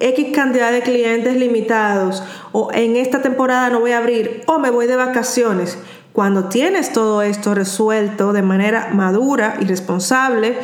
X 0.00 0.28
cantidad 0.34 0.72
de 0.72 0.80
clientes 0.80 1.36
limitados 1.36 2.22
o 2.52 2.70
en 2.72 2.96
esta 2.96 3.22
temporada 3.22 3.70
no 3.70 3.80
voy 3.80 3.92
a 3.92 3.98
abrir 3.98 4.42
o 4.46 4.58
me 4.58 4.70
voy 4.70 4.86
de 4.86 4.96
vacaciones. 4.96 5.78
Cuando 6.12 6.48
tienes 6.48 6.92
todo 6.92 7.22
esto 7.22 7.54
resuelto 7.54 8.32
de 8.32 8.42
manera 8.42 8.88
madura 8.92 9.56
y 9.60 9.64
responsable, 9.64 10.58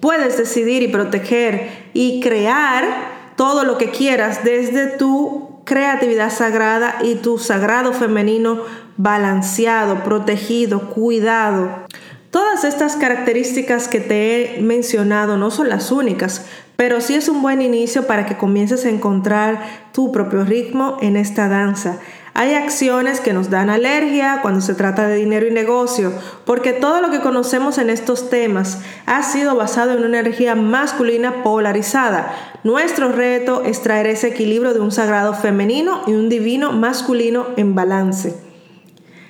puedes 0.00 0.36
decidir 0.36 0.82
y 0.82 0.88
proteger 0.88 1.90
y 1.94 2.20
crear 2.20 2.84
todo 3.36 3.64
lo 3.64 3.78
que 3.78 3.90
quieras 3.90 4.44
desde 4.44 4.88
tu 4.88 5.49
creatividad 5.70 6.32
sagrada 6.32 6.96
y 7.00 7.14
tu 7.14 7.38
sagrado 7.38 7.92
femenino 7.92 8.62
balanceado, 8.96 10.02
protegido, 10.02 10.90
cuidado. 10.90 11.70
Todas 12.32 12.64
estas 12.64 12.96
características 12.96 13.86
que 13.86 14.00
te 14.00 14.56
he 14.58 14.62
mencionado 14.62 15.36
no 15.36 15.52
son 15.52 15.68
las 15.68 15.92
únicas, 15.92 16.44
pero 16.74 17.00
sí 17.00 17.14
es 17.14 17.28
un 17.28 17.40
buen 17.40 17.62
inicio 17.62 18.08
para 18.08 18.26
que 18.26 18.36
comiences 18.36 18.84
a 18.84 18.88
encontrar 18.88 19.60
tu 19.92 20.10
propio 20.10 20.44
ritmo 20.44 20.96
en 21.02 21.16
esta 21.16 21.48
danza. 21.48 22.00
Hay 22.34 22.54
acciones 22.54 23.20
que 23.20 23.32
nos 23.32 23.50
dan 23.50 23.70
alergia 23.70 24.38
cuando 24.40 24.60
se 24.60 24.74
trata 24.74 25.08
de 25.08 25.16
dinero 25.16 25.46
y 25.46 25.50
negocio, 25.50 26.12
porque 26.44 26.72
todo 26.72 27.00
lo 27.00 27.10
que 27.10 27.20
conocemos 27.20 27.76
en 27.78 27.90
estos 27.90 28.30
temas 28.30 28.78
ha 29.06 29.22
sido 29.22 29.56
basado 29.56 29.92
en 29.92 30.04
una 30.04 30.20
energía 30.20 30.54
masculina 30.54 31.42
polarizada. 31.42 32.34
Nuestro 32.62 33.10
reto 33.10 33.62
es 33.64 33.82
traer 33.82 34.06
ese 34.06 34.28
equilibrio 34.28 34.74
de 34.74 34.80
un 34.80 34.92
sagrado 34.92 35.34
femenino 35.34 36.02
y 36.06 36.12
un 36.12 36.28
divino 36.28 36.72
masculino 36.72 37.46
en 37.56 37.74
balance. 37.74 38.34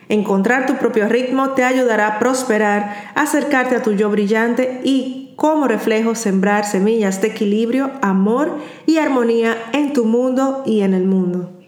Encontrar 0.08 0.66
tu 0.66 0.74
propio 0.74 1.08
ritmo 1.08 1.50
te 1.50 1.62
ayudará 1.62 2.08
a 2.08 2.18
prosperar, 2.18 3.12
acercarte 3.14 3.76
a 3.76 3.82
tu 3.82 3.92
yo 3.92 4.10
brillante 4.10 4.80
y 4.82 5.34
como 5.36 5.68
reflejo 5.68 6.16
sembrar 6.16 6.66
semillas 6.66 7.22
de 7.22 7.28
equilibrio, 7.28 7.92
amor 8.02 8.58
y 8.86 8.98
armonía 8.98 9.56
en 9.72 9.92
tu 9.92 10.04
mundo 10.04 10.64
y 10.66 10.80
en 10.80 10.94
el 10.94 11.06
mundo. 11.06 11.59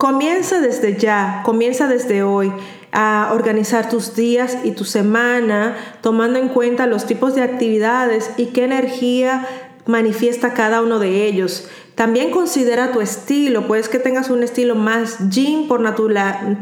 Comienza 0.00 0.60
desde 0.60 0.96
ya, 0.96 1.42
comienza 1.44 1.86
desde 1.86 2.22
hoy 2.22 2.50
a 2.90 3.32
organizar 3.34 3.90
tus 3.90 4.16
días 4.16 4.56
y 4.64 4.70
tu 4.70 4.86
semana 4.86 5.76
tomando 6.00 6.38
en 6.38 6.48
cuenta 6.48 6.86
los 6.86 7.04
tipos 7.04 7.34
de 7.34 7.42
actividades 7.42 8.30
y 8.38 8.46
qué 8.46 8.64
energía 8.64 9.46
manifiesta 9.84 10.54
cada 10.54 10.80
uno 10.80 11.00
de 11.00 11.26
ellos. 11.26 11.68
También 11.96 12.30
considera 12.30 12.92
tu 12.92 13.02
estilo, 13.02 13.66
puedes 13.66 13.90
que 13.90 13.98
tengas 13.98 14.30
un 14.30 14.42
estilo 14.42 14.74
más 14.74 15.28
yin 15.28 15.68
por, 15.68 15.82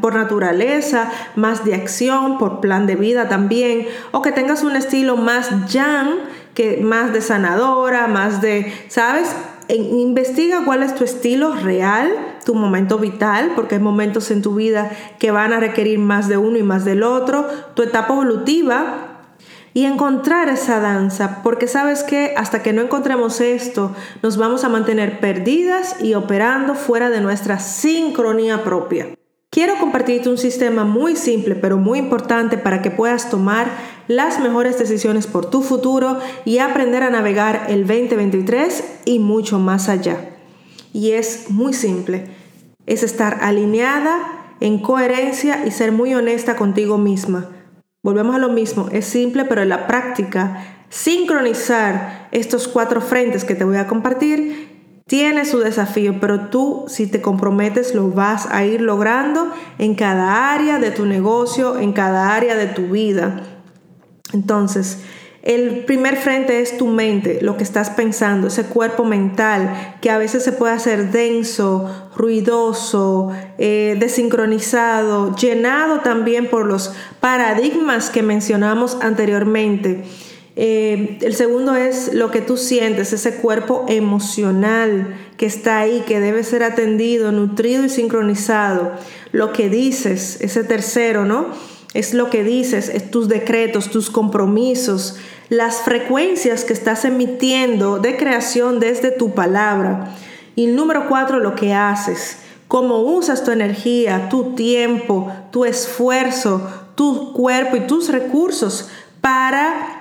por 0.01 0.15
naturaleza, 0.17 1.09
más 1.37 1.65
de 1.65 1.77
acción, 1.77 2.39
por 2.39 2.59
plan 2.59 2.89
de 2.89 2.97
vida 2.97 3.29
también, 3.29 3.87
o 4.11 4.21
que 4.21 4.33
tengas 4.33 4.65
un 4.65 4.75
estilo 4.75 5.17
más 5.17 5.69
yang, 5.69 6.17
que 6.55 6.79
más 6.79 7.13
de 7.13 7.21
sanadora, 7.21 8.09
más 8.09 8.43
de, 8.43 8.73
¿sabes? 8.89 9.29
investiga 9.69 10.65
cuál 10.65 10.83
es 10.83 10.95
tu 10.97 11.05
estilo 11.05 11.55
real, 11.55 12.11
tu 12.49 12.55
momento 12.55 12.97
vital, 12.97 13.53
porque 13.55 13.75
hay 13.75 13.81
momentos 13.83 14.31
en 14.31 14.41
tu 14.41 14.55
vida 14.55 14.91
que 15.19 15.31
van 15.31 15.53
a 15.53 15.61
requerir 15.61 15.99
más 15.99 16.29
de 16.29 16.39
uno 16.39 16.57
y 16.57 16.63
más 16.63 16.87
del 16.87 17.03
otro, 17.03 17.47
tu 17.75 17.83
etapa 17.83 18.15
evolutiva, 18.15 19.19
y 19.75 19.85
encontrar 19.85 20.49
esa 20.49 20.81
danza, 20.81 21.43
porque 21.43 21.69
sabes 21.69 22.03
que 22.03 22.33
hasta 22.39 22.63
que 22.63 22.73
no 22.73 22.81
encontremos 22.81 23.43
esto, 23.43 23.95
nos 24.23 24.39
vamos 24.39 24.65
a 24.65 24.71
mantener 24.71 25.21
perdidas 25.21 26.03
y 26.03 26.15
operando 26.15 26.75
fuera 26.75 27.11
de 27.11 27.21
nuestra 27.21 27.59
sincronía 27.59 28.65
propia. 28.65 29.09
Quiero 29.51 29.77
compartirte 29.79 30.31
un 30.31 30.39
sistema 30.39 30.85
muy 30.85 31.17
simple 31.17 31.55
pero 31.55 31.77
muy 31.77 31.99
importante 31.99 32.57
para 32.57 32.81
que 32.81 32.91
puedas 32.91 33.29
tomar 33.29 33.69
las 34.07 34.41
mejores 34.41 34.79
decisiones 34.79 35.27
por 35.27 35.51
tu 35.51 35.61
futuro 35.61 36.19
y 36.47 36.61
aprender 36.61 37.03
a 37.03 37.11
navegar 37.11 37.67
el 37.69 37.87
2023 37.87 38.85
y 39.05 39.19
mucho 39.19 39.59
más 39.59 39.91
allá. 39.91 40.31
Y 40.95 41.13
es 41.13 41.51
muy 41.51 41.73
simple. 41.73 42.38
Es 42.89 43.03
estar 43.03 43.39
alineada, 43.43 44.19
en 44.61 44.81
coherencia 44.81 45.65
y 45.65 45.71
ser 45.71 45.93
muy 45.93 46.15
honesta 46.15 46.57
contigo 46.57 46.99
misma. 46.99 47.49
Volvemos 48.03 48.35
a 48.35 48.39
lo 48.39 48.49
mismo, 48.49 48.89
es 48.91 49.05
simple, 49.05 49.45
pero 49.45 49.63
en 49.63 49.69
la 49.69 49.87
práctica, 49.87 50.65
sincronizar 50.89 52.29
estos 52.33 52.67
cuatro 52.67 53.01
frentes 53.01 53.45
que 53.45 53.55
te 53.55 53.65
voy 53.65 53.77
a 53.77 53.87
compartir 53.87 55.03
tiene 55.07 55.45
su 55.45 55.59
desafío, 55.59 56.19
pero 56.21 56.49
tú 56.49 56.85
si 56.89 57.07
te 57.07 57.23
comprometes 57.23 57.95
lo 57.95 58.11
vas 58.11 58.47
a 58.51 58.65
ir 58.65 58.81
logrando 58.81 59.53
en 59.79 59.95
cada 59.95 60.53
área 60.53 60.79
de 60.79 60.91
tu 60.91 61.07
negocio, 61.07 61.79
en 61.79 61.93
cada 61.93 62.35
área 62.35 62.57
de 62.57 62.67
tu 62.67 62.89
vida. 62.89 63.43
Entonces, 64.33 65.03
el 65.49 65.87
primer 65.87 66.19
frente 66.19 66.61
es 66.61 66.77
tu 66.77 66.87
mente, 66.87 67.39
lo 67.41 67.57
que 67.57 67.63
estás 67.63 67.89
pensando, 67.89 68.49
ese 68.49 68.65
cuerpo 68.65 69.07
mental 69.07 69.97
que 70.03 70.11
a 70.11 70.19
veces 70.19 70.45
se 70.45 70.53
puede 70.53 70.75
hacer 70.75 71.11
denso, 71.11 72.11
ruidoso, 72.15 73.33
eh, 73.57 73.97
desincronizado, 73.99 75.35
llenado 75.37 76.01
también 76.01 76.51
por 76.51 76.67
los 76.67 76.93
paradigmas 77.21 78.11
que 78.11 78.23
mencionamos 78.23 78.99
anteriormente. 79.01 80.05
Eh, 80.55 81.17
el 81.23 81.35
segundo 81.35 81.75
es 81.77 82.13
lo 82.13 82.31
que 82.31 82.43
tú 82.43 82.59
sientes, 82.59 83.15
ese 83.15 83.37
cuerpo 83.37 83.87
emocional 83.89 85.17
que 85.39 85.47
está 85.47 85.79
ahí, 85.79 86.05
que 86.07 86.21
debe 86.21 86.45
ser 86.45 86.63
atendido, 86.63 87.33
nutrido 87.33 87.87
y 87.87 87.89
sincronizado. 87.89 88.93
Lo 89.33 89.55
que 89.55 89.71
dices, 89.71 90.37
ese 90.43 90.63
tercero, 90.63 91.25
¿no? 91.25 91.47
Es 91.95 92.15
lo 92.15 92.31
que 92.31 92.45
dices, 92.45 92.89
es 92.89 93.11
tus 93.11 93.29
decretos, 93.29 93.91
tus 93.91 94.11
compromisos, 94.11 95.17
las 95.49 95.79
frecuencias 95.79 96.65
que 96.65 96.75
estás 96.75 97.05
emitiendo 97.05 97.99
de 97.99 98.17
creación 98.17 98.79
desde 98.79 99.11
tu 99.11 99.35
palabra. 99.35 100.15
Y 100.55 100.67
número 100.67 101.09
cuatro, 101.09 101.39
lo 101.39 101.55
que 101.55 101.73
haces, 101.73 102.39
cómo 102.69 102.99
usas 102.99 103.45
tu 103.45 103.51
energía, 103.51 104.29
tu 104.29 104.55
tiempo, 104.55 105.33
tu 105.51 105.65
esfuerzo, 105.65 106.69
tu 106.95 107.33
cuerpo 107.33 107.77
y 107.77 107.87
tus 107.87 108.11
recursos 108.11 108.91
para 109.21 109.99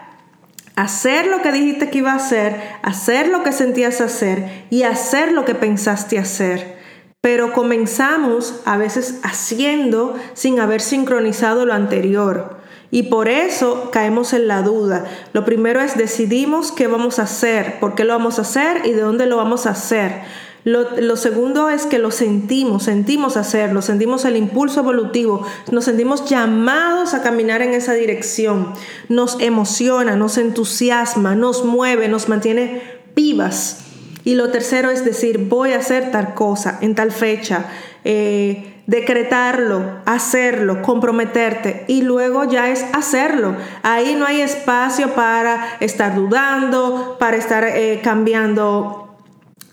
hacer 0.76 1.28
lo 1.28 1.42
que 1.42 1.52
dijiste 1.52 1.90
que 1.90 2.00
iba 2.00 2.12
a 2.12 2.18
hacer, 2.18 2.56
hacer 2.84 3.30
lo 3.30 3.44
que 3.44 3.52
sentías 3.52 4.02
hacer 4.02 4.66
y 4.70 4.84
hacer 4.84 5.32
lo 5.32 5.46
que 5.46 5.56
pensaste 5.56 6.20
hacer. 6.20 6.77
Pero 7.22 7.54
comenzamos 7.54 8.62
a 8.66 8.78
veces 8.78 9.20
haciendo 9.24 10.16
sin 10.34 10.60
haber 10.60 10.82
sincronizado 10.82 11.66
lo 11.66 11.74
anterior. 11.74 12.58
Y 12.90 13.04
por 13.04 13.28
eso 13.28 13.90
caemos 13.92 14.34
en 14.34 14.48
la 14.48 14.62
duda. 14.62 15.06
Lo 15.34 15.44
primero 15.44 15.82
es 15.82 15.98
decidimos 15.98 16.72
qué 16.72 16.88
vamos 16.88 17.20
a 17.20 17.24
hacer, 17.24 17.80
por 17.80 17.96
qué 17.96 18.06
lo 18.06 18.14
vamos 18.14 18.40
a 18.40 18.44
hacer 18.44 18.86
y 18.86 18.92
de 18.92 19.02
dónde 19.02 19.26
lo 19.26 19.36
vamos 19.36 19.66
a 19.66 19.72
hacer. 19.72 20.22
Lo, 20.68 21.16
segundo 21.16 21.70
es 21.70 21.86
que 21.86 21.98
lo 21.98 22.12
sentimos, 22.12 22.84
sentimos 22.84 23.38
hacerlo, 23.38 23.82
sentimos 23.82 24.26
el 24.26 24.36
impulso 24.36 24.82
evolutivo, 24.82 25.46
nos 25.72 25.86
sentimos 25.86 26.30
llamados 26.30 27.14
a 27.14 27.22
caminar 27.22 27.62
en 27.62 27.74
esa 27.74 27.94
dirección, 27.94 28.74
nos 29.08 29.40
emociona, 29.40 30.18
nos 30.18 30.38
entusiasma, 30.38 31.36
nos 31.36 31.64
mueve, 31.64 32.10
nos 32.10 32.28
mantiene 32.28 32.82
vivas. 33.16 33.87
Y 34.24 34.36
lo 34.36 34.50
tercero 34.50 34.92
es 34.92 35.06
decir, 35.06 35.38
voy 35.38 35.74
a 35.74 35.78
hacer 35.78 36.12
tal 36.12 36.34
cosa 36.34 36.80
en 36.82 36.96
tal 36.96 37.12
fecha, 37.12 37.66
eh, 38.04 38.82
decretarlo, 38.88 40.00
hacerlo, 40.06 40.82
comprometerte 40.82 41.86
y 41.88 42.02
luego 42.02 42.46
ya 42.46 42.70
es 42.70 42.86
hacerlo. 42.94 43.56
Ahí 43.84 44.16
no 44.16 44.26
hay 44.26 44.42
espacio 44.42 45.14
para 45.14 45.78
estar 45.80 46.16
dudando, 46.16 47.18
para 47.20 47.38
estar 47.38 47.66
eh, 47.66 48.00
cambiando 48.04 49.08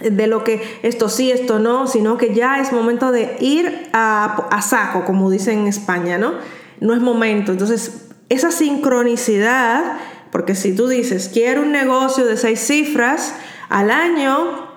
de 0.01 0.27
lo 0.27 0.43
que 0.43 0.61
esto 0.83 1.09
sí, 1.09 1.31
esto 1.31 1.59
no, 1.59 1.87
sino 1.87 2.19
que 2.19 2.35
ya 2.35 2.61
es 2.61 2.73
momento 2.73 3.13
de 3.13 3.37
ir 3.41 3.89
a, 3.93 4.61
saco, 4.69 5.05
como 5.05 5.31
dicen 5.31 5.61
en 5.61 5.67
España, 5.69 6.19
¿no? 6.19 6.35
No 6.81 6.95
es 6.95 7.01
momento. 7.01 7.53
Entonces, 7.53 8.09
esa 8.29 8.51
sincronicidad, 8.51 9.99
porque 10.33 10.57
si 10.57 10.75
tú 10.75 10.89
dices, 10.89 11.31
quiero 11.33 11.63
un 11.63 11.71
negocio 11.71 12.25
de 12.27 12.37
seis 12.37 12.61
cifras 12.61 13.35
al 13.69 13.91
año, 13.91 14.75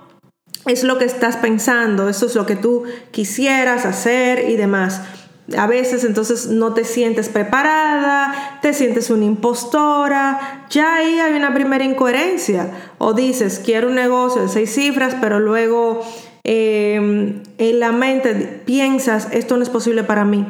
es 0.66 0.84
lo 0.84 0.98
que 0.98 1.06
estás 1.06 1.38
pensando, 1.38 2.10
eso 2.10 2.26
es 2.26 2.36
lo 2.36 2.46
que 2.46 2.56
tú 2.56 2.84
quisieras 3.12 3.86
hacer 3.86 4.50
y 4.50 4.56
demás. 4.56 5.02
A 5.58 5.66
veces 5.66 6.04
entonces 6.04 6.48
no 6.48 6.74
te 6.74 6.84
sientes 6.84 7.30
preparada, 7.30 8.60
te 8.62 8.74
sientes 8.74 9.10
una 9.10 9.24
impostora, 9.24 10.66
ya 10.70 10.96
ahí 10.96 11.20
hay 11.20 11.34
una 11.34 11.54
primera 11.54 11.86
incoherencia. 11.86 12.70
O 12.98 13.14
dices, 13.14 13.62
quiero 13.64 13.88
un 13.88 13.96
negocio 13.96 14.42
de 14.42 14.50
seis 14.50 14.74
cifras, 14.74 15.16
pero 15.22 15.40
luego 15.40 16.02
em, 16.44 17.44
en 17.58 17.80
la 17.80 17.94
mente 17.94 18.36
piensas, 18.66 19.30
esto 19.32 19.56
no 19.56 19.64
es 19.64 19.70
posible 19.70 20.04
para 20.04 20.26
mí. 20.26 20.46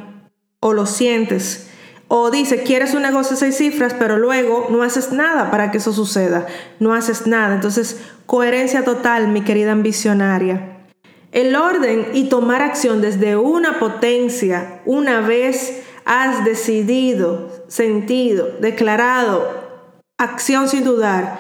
O 0.62 0.74
lo 0.74 0.88
sientes. 0.88 1.70
O 2.10 2.32
dices, 2.32 2.62
quieres 2.66 2.94
un 2.94 3.02
negocio 3.02 3.32
de 3.32 3.38
seis 3.38 3.58
cifras, 3.58 3.94
pero 3.94 4.18
luego 4.18 4.68
no 4.70 4.82
haces 4.84 5.12
nada 5.12 5.52
para 5.52 5.72
que 5.72 5.80
eso 5.80 5.92
suceda. 5.92 6.46
No 6.80 6.94
haces 6.94 7.28
nada. 7.28 7.56
Entonces, 7.56 8.00
coherencia 8.26 8.86
total, 8.86 9.28
mi 9.28 9.42
querida 9.42 9.74
ambicionaria. 9.74 10.78
El 11.32 11.56
orden 11.56 12.08
y 12.14 12.30
tomar 12.30 12.62
acción 12.62 13.02
desde 13.02 13.36
una 13.36 13.80
potencia, 13.80 14.80
una 14.86 15.20
vez 15.20 15.84
has 16.06 16.46
decidido, 16.46 17.52
sentido, 17.68 18.48
declarado, 18.62 19.68
acción 20.18 20.70
sin 20.70 20.86
dudar, 20.86 21.40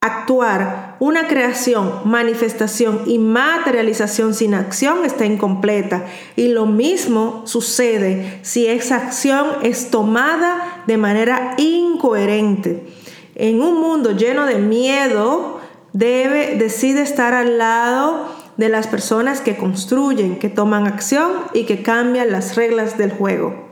actuar, 0.00 0.83
una 1.00 1.28
creación, 1.28 2.02
manifestación 2.04 3.02
y 3.06 3.18
materialización 3.18 4.34
sin 4.34 4.54
acción 4.54 5.04
está 5.04 5.24
incompleta. 5.26 6.06
Y 6.36 6.48
lo 6.48 6.66
mismo 6.66 7.42
sucede 7.46 8.38
si 8.42 8.66
esa 8.66 8.96
acción 8.96 9.46
es 9.62 9.90
tomada 9.90 10.82
de 10.86 10.96
manera 10.96 11.54
incoherente. 11.58 12.86
En 13.34 13.60
un 13.60 13.80
mundo 13.80 14.12
lleno 14.12 14.46
de 14.46 14.58
miedo, 14.58 15.60
debe, 15.92 16.56
decide 16.56 17.02
estar 17.02 17.34
al 17.34 17.58
lado 17.58 18.28
de 18.56 18.68
las 18.68 18.86
personas 18.86 19.40
que 19.40 19.56
construyen, 19.56 20.38
que 20.38 20.48
toman 20.48 20.86
acción 20.86 21.32
y 21.52 21.64
que 21.64 21.82
cambian 21.82 22.30
las 22.30 22.54
reglas 22.54 22.96
del 22.96 23.10
juego. 23.10 23.64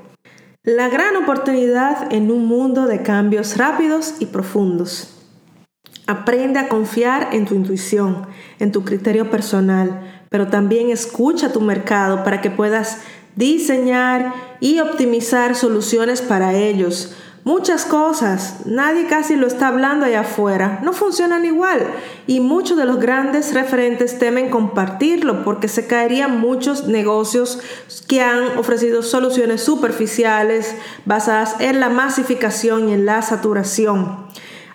La 0.64 0.88
gran 0.88 1.16
oportunidad 1.16 2.12
en 2.12 2.30
un 2.30 2.46
mundo 2.46 2.86
de 2.86 3.02
cambios 3.02 3.56
rápidos 3.56 4.14
y 4.20 4.26
profundos. 4.26 5.21
Aprende 6.06 6.58
a 6.58 6.68
confiar 6.68 7.28
en 7.32 7.46
tu 7.46 7.54
intuición, 7.54 8.26
en 8.58 8.72
tu 8.72 8.84
criterio 8.84 9.30
personal, 9.30 10.00
pero 10.28 10.48
también 10.48 10.90
escucha 10.90 11.52
tu 11.52 11.60
mercado 11.60 12.24
para 12.24 12.40
que 12.40 12.50
puedas 12.50 12.98
diseñar 13.36 14.32
y 14.60 14.80
optimizar 14.80 15.54
soluciones 15.54 16.20
para 16.20 16.54
ellos, 16.54 17.14
Muchas 17.44 17.86
cosas, 17.86 18.66
nadie 18.66 19.08
casi 19.08 19.34
lo 19.34 19.48
está 19.48 19.66
hablando 19.66 20.06
allá 20.06 20.20
afuera, 20.20 20.78
no 20.84 20.92
funcionan 20.92 21.44
igual 21.44 21.80
y 22.28 22.38
muchos 22.38 22.78
de 22.78 22.84
los 22.84 23.00
grandes 23.00 23.52
referentes 23.52 24.16
temen 24.20 24.48
compartirlo 24.48 25.42
porque 25.42 25.66
se 25.66 25.88
caerían 25.88 26.38
muchos 26.38 26.86
negocios 26.86 27.58
que 28.06 28.22
han 28.22 28.58
ofrecido 28.58 29.02
soluciones 29.02 29.60
superficiales 29.60 30.76
basadas 31.04 31.56
en 31.58 31.80
la 31.80 31.88
masificación 31.88 32.88
y 32.88 32.92
en 32.92 33.06
la 33.06 33.22
saturación. 33.22 34.18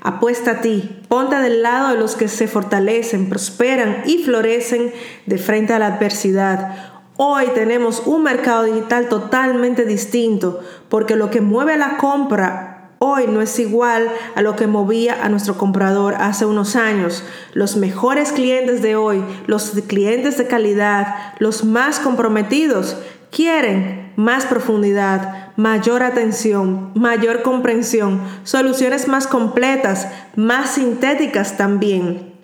Apuesta 0.01 0.51
a 0.51 0.62
ti, 0.62 1.01
ponte 1.07 1.36
del 1.38 1.63
lado 1.63 1.93
de 1.93 1.99
los 1.99 2.15
que 2.15 2.27
se 2.27 2.47
fortalecen, 2.47 3.29
prosperan 3.29 4.03
y 4.05 4.19
florecen 4.23 4.93
de 5.25 5.38
frente 5.38 5.73
a 5.73 5.79
la 5.79 5.88
adversidad. 5.88 6.75
Hoy 7.17 7.47
tenemos 7.55 8.03
un 8.05 8.23
mercado 8.23 8.63
digital 8.63 9.10
totalmente 9.10 9.86
distinto 9.86 10.60
porque 10.88 11.15
lo 11.15 11.31
que 11.31 11.41
mueve 11.41 11.75
la 11.77 11.97
compra 11.97 12.77
hoy 12.99 13.25
no 13.27 13.41
es 13.41 13.57
igual 13.60 14.10
a 14.36 14.41
lo 14.41 14.55
que 14.55 14.67
movía 14.67 15.23
a 15.23 15.29
nuestro 15.29 15.57
comprador 15.57 16.15
hace 16.15 16.45
unos 16.45 16.75
años. 16.75 17.23
Los 17.53 17.75
mejores 17.75 18.31
clientes 18.31 18.81
de 18.81 18.95
hoy, 18.95 19.23
los 19.47 19.71
clientes 19.88 20.38
de 20.38 20.47
calidad, 20.47 21.33
los 21.39 21.63
más 21.63 21.99
comprometidos, 21.99 22.97
quieren 23.31 24.06
más 24.17 24.45
profundidad, 24.45 25.53
mayor 25.56 26.03
atención, 26.03 26.91
mayor 26.95 27.43
comprensión, 27.43 28.19
soluciones 28.43 29.08
más 29.08 29.27
completas, 29.27 30.10
más 30.36 30.71
sintéticas 30.71 31.56
también 31.56 32.36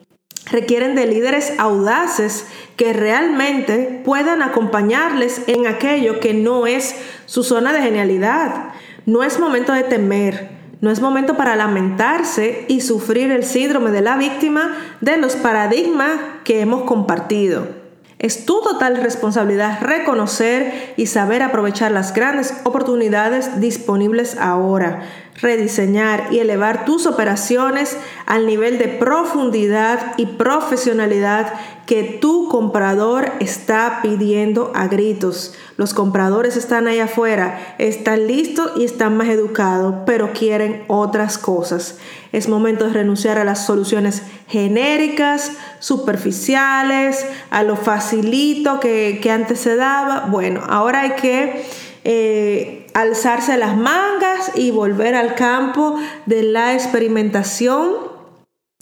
requieren 0.52 0.96
de 0.96 1.08
líderes 1.08 1.54
audaces 1.58 2.46
que 2.76 2.94
realmente 2.94 4.02
puedan 4.04 4.42
acompañarles 4.42 5.42
en 5.48 5.68
aquello 5.68 6.20
que 6.20 6.34
no 6.34 6.68
es 6.68 6.96
su 7.26 7.44
zona 7.44 7.74
de 7.74 7.82
genialidad. 7.82 8.74
No 9.06 9.24
es 9.24 9.40
momento 9.40 9.74
de 9.74 9.84
temer, 9.84 10.52
no 10.82 10.92
es 10.92 11.02
momento 11.02 11.36
para 11.38 11.56
lamentarse 11.56 12.66
y 12.68 12.82
sufrir 12.82 13.32
el 13.32 13.44
síndrome 13.44 13.92
de 13.92 14.02
la 14.02 14.18
víctima 14.18 14.76
de 15.02 15.18
los 15.18 15.36
paradigmas 15.36 16.12
que 16.44 16.62
hemos 16.62 16.84
compartido. 16.84 17.83
Es 18.24 18.46
tu 18.46 18.62
total 18.62 18.96
responsabilidad 18.96 19.82
reconocer 19.82 20.94
y 20.96 21.08
saber 21.08 21.44
aprovechar 21.44 21.92
las 21.92 22.14
grandes 22.14 22.54
oportunidades 22.64 23.60
disponibles 23.60 24.38
ahora. 24.40 25.02
Rediseñar 25.42 26.28
y 26.32 26.40
elevar 26.40 26.86
tus 26.86 27.06
operaciones 27.06 27.98
al 28.26 28.46
nivel 28.46 28.78
de 28.78 28.88
profundidad 28.88 30.14
y 30.18 30.26
profesionalidad 30.26 31.54
que 31.86 32.04
tu 32.04 32.48
comprador 32.48 33.34
está 33.40 34.00
pidiendo 34.02 34.72
a 34.74 34.88
gritos. 34.88 35.54
Los 35.76 35.94
compradores 35.94 36.56
están 36.56 36.88
ahí 36.88 37.00
afuera, 37.00 37.76
están 37.78 38.28
listos 38.28 38.72
y 38.78 38.86
están 38.86 39.18
más 39.18 39.28
educados, 39.28 39.96
pero 40.06 40.32
quieren 40.32 40.84
otras 40.88 41.38
cosas. 41.38 41.98
Es 42.32 42.48
momento 42.48 42.88
de 42.88 42.94
renunciar 42.94 43.38
a 43.38 43.44
las 43.44 43.66
soluciones 43.66 44.24
genéricas, 44.48 45.52
superficiales, 45.80 47.26
a 47.50 47.64
lo 47.64 47.76
facilito 47.76 48.80
que, 48.80 49.20
antes 49.30 49.60
se 49.60 49.76
daba. 49.76 50.28
Bueno, 50.28 50.62
ahora 50.70 51.02
hay 51.02 51.12
que 51.16 51.66
eh, 52.06 52.88
alzarse 52.94 53.58
las 53.58 53.78
mangas 53.78 54.52
y 54.56 54.72
volver 54.72 55.16
al 55.16 55.36
campo 55.36 55.96
de 56.26 56.44
la 56.44 56.74
experimentación. 56.74 57.92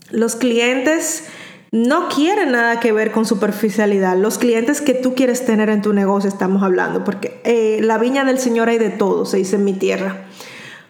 Los 0.09 0.35
clientes 0.35 1.25
no 1.71 2.09
quieren 2.09 2.51
nada 2.51 2.79
que 2.79 2.91
ver 2.91 3.11
con 3.11 3.25
superficialidad. 3.25 4.17
Los 4.17 4.37
clientes 4.37 4.81
que 4.81 4.93
tú 4.93 5.13
quieres 5.13 5.45
tener 5.45 5.69
en 5.69 5.81
tu 5.81 5.93
negocio 5.93 6.29
estamos 6.29 6.63
hablando, 6.63 7.03
porque 7.03 7.39
eh, 7.43 7.79
la 7.81 7.97
viña 7.97 8.25
del 8.25 8.39
Señor 8.39 8.69
hay 8.69 8.79
de 8.79 8.89
todo, 8.89 9.25
se 9.25 9.37
dice 9.37 9.55
en 9.55 9.65
mi 9.65 9.73
tierra. 9.73 10.25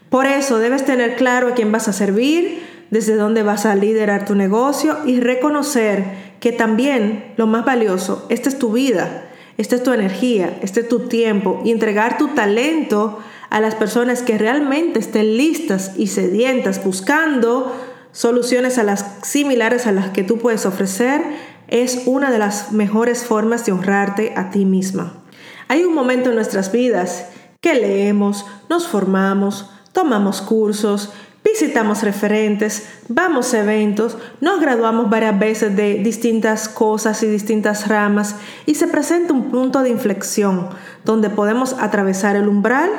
Por 0.09 0.25
eso 0.25 0.57
debes 0.57 0.85
tener 0.85 1.17
claro 1.17 1.49
a 1.49 1.53
quién 1.53 1.71
vas 1.71 1.87
a 1.87 1.93
servir, 1.93 2.63
desde 2.89 3.15
dónde 3.15 3.43
vas 3.43 3.65
a 3.65 3.75
liderar 3.75 4.25
tu 4.25 4.35
negocio 4.35 4.97
y 5.05 5.19
reconocer 5.19 6.31
que 6.39 6.51
también 6.51 7.33
lo 7.37 7.45
más 7.45 7.63
valioso, 7.63 8.25
esta 8.29 8.49
es 8.49 8.57
tu 8.57 8.71
vida 8.71 9.30
esta 9.61 9.75
es 9.75 9.83
tu 9.83 9.93
energía, 9.93 10.57
este 10.61 10.81
es 10.81 10.89
tu 10.89 11.07
tiempo 11.07 11.61
y 11.63 11.71
entregar 11.71 12.17
tu 12.17 12.29
talento 12.29 13.19
a 13.49 13.59
las 13.61 13.75
personas 13.75 14.23
que 14.23 14.37
realmente 14.37 14.99
estén 14.99 15.37
listas 15.37 15.91
y 15.97 16.07
sedientas 16.07 16.83
buscando 16.83 17.75
soluciones 18.11 18.77
a 18.77 18.83
las 18.83 19.05
similares 19.23 19.85
a 19.85 19.91
las 19.91 20.09
que 20.09 20.23
tú 20.23 20.39
puedes 20.39 20.65
ofrecer 20.65 21.21
es 21.67 22.03
una 22.05 22.31
de 22.31 22.39
las 22.39 22.71
mejores 22.71 23.23
formas 23.23 23.65
de 23.65 23.71
honrarte 23.71 24.33
a 24.35 24.49
ti 24.49 24.65
misma. 24.65 25.21
Hay 25.67 25.83
un 25.83 25.93
momento 25.93 26.29
en 26.29 26.35
nuestras 26.35 26.71
vidas 26.71 27.27
que 27.61 27.75
leemos, 27.75 28.45
nos 28.67 28.87
formamos, 28.87 29.69
tomamos 29.93 30.41
cursos, 30.41 31.13
visitamos 31.51 32.03
referentes, 32.03 32.87
vamos 33.07 33.53
a 33.53 33.59
eventos, 33.59 34.17
nos 34.39 34.61
graduamos 34.61 35.09
varias 35.09 35.37
veces 35.37 35.75
de 35.75 35.95
distintas 35.95 36.69
cosas 36.69 37.21
y 37.23 37.27
distintas 37.27 37.87
ramas 37.87 38.35
y 38.65 38.75
se 38.75 38.87
presenta 38.87 39.33
un 39.33 39.51
punto 39.51 39.81
de 39.81 39.89
inflexión 39.89 40.69
donde 41.03 41.29
podemos 41.29 41.73
atravesar 41.79 42.35
el 42.35 42.47
umbral 42.47 42.89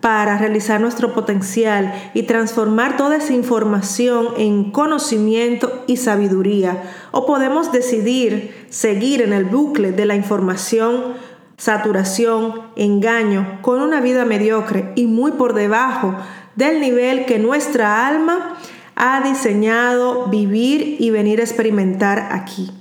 para 0.00 0.38
realizar 0.38 0.80
nuestro 0.80 1.12
potencial 1.12 1.92
y 2.14 2.22
transformar 2.22 2.96
toda 2.96 3.16
esa 3.16 3.32
información 3.32 4.28
en 4.38 4.70
conocimiento 4.70 5.84
y 5.88 5.96
sabiduría. 5.96 6.84
O 7.10 7.26
podemos 7.26 7.72
decidir 7.72 8.66
seguir 8.70 9.22
en 9.22 9.32
el 9.32 9.44
bucle 9.44 9.90
de 9.90 10.06
la 10.06 10.14
información, 10.14 11.14
saturación, 11.56 12.62
engaño, 12.76 13.58
con 13.60 13.80
una 13.80 14.00
vida 14.00 14.24
mediocre 14.24 14.92
y 14.94 15.06
muy 15.06 15.32
por 15.32 15.52
debajo 15.52 16.14
del 16.58 16.80
nivel 16.80 17.24
que 17.24 17.38
nuestra 17.38 18.08
alma 18.08 18.58
ha 18.96 19.20
diseñado 19.20 20.26
vivir 20.26 20.96
y 20.98 21.10
venir 21.10 21.38
a 21.38 21.44
experimentar 21.44 22.30
aquí. 22.32 22.72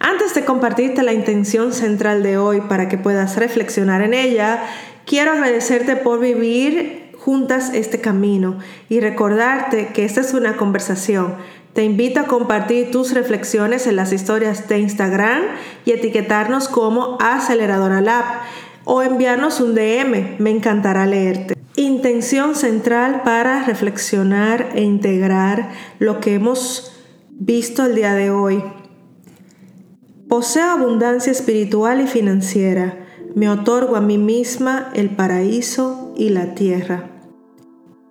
Antes 0.00 0.34
de 0.34 0.44
compartirte 0.44 1.04
la 1.04 1.12
intención 1.12 1.72
central 1.72 2.24
de 2.24 2.36
hoy 2.36 2.62
para 2.62 2.88
que 2.88 2.98
puedas 2.98 3.36
reflexionar 3.36 4.02
en 4.02 4.12
ella, 4.12 4.64
quiero 5.06 5.30
agradecerte 5.30 5.94
por 5.94 6.18
vivir 6.18 7.12
juntas 7.16 7.70
este 7.72 8.00
camino 8.00 8.58
y 8.88 8.98
recordarte 8.98 9.90
que 9.94 10.04
esta 10.04 10.20
es 10.20 10.34
una 10.34 10.56
conversación. 10.56 11.36
Te 11.74 11.84
invito 11.84 12.18
a 12.18 12.26
compartir 12.26 12.90
tus 12.90 13.14
reflexiones 13.14 13.86
en 13.86 13.94
las 13.94 14.12
historias 14.12 14.66
de 14.66 14.80
Instagram 14.80 15.42
y 15.84 15.92
etiquetarnos 15.92 16.68
como 16.68 17.18
Aceleradora 17.20 18.00
Lab 18.00 18.24
o 18.84 19.00
enviarnos 19.00 19.60
un 19.60 19.76
DM. 19.76 20.38
Me 20.40 20.50
encantará 20.50 21.06
leerte. 21.06 21.61
Intención 21.82 22.54
central 22.54 23.22
para 23.24 23.64
reflexionar 23.64 24.68
e 24.76 24.82
integrar 24.82 25.72
lo 25.98 26.20
que 26.20 26.34
hemos 26.34 26.92
visto 27.28 27.84
el 27.84 27.96
día 27.96 28.14
de 28.14 28.30
hoy. 28.30 28.62
Poseo 30.28 30.70
abundancia 30.70 31.32
espiritual 31.32 32.00
y 32.00 32.06
financiera. 32.06 33.04
Me 33.34 33.48
otorgo 33.48 33.96
a 33.96 34.00
mí 34.00 34.16
misma 34.16 34.90
el 34.94 35.10
paraíso 35.10 36.14
y 36.16 36.28
la 36.28 36.54
tierra. 36.54 37.10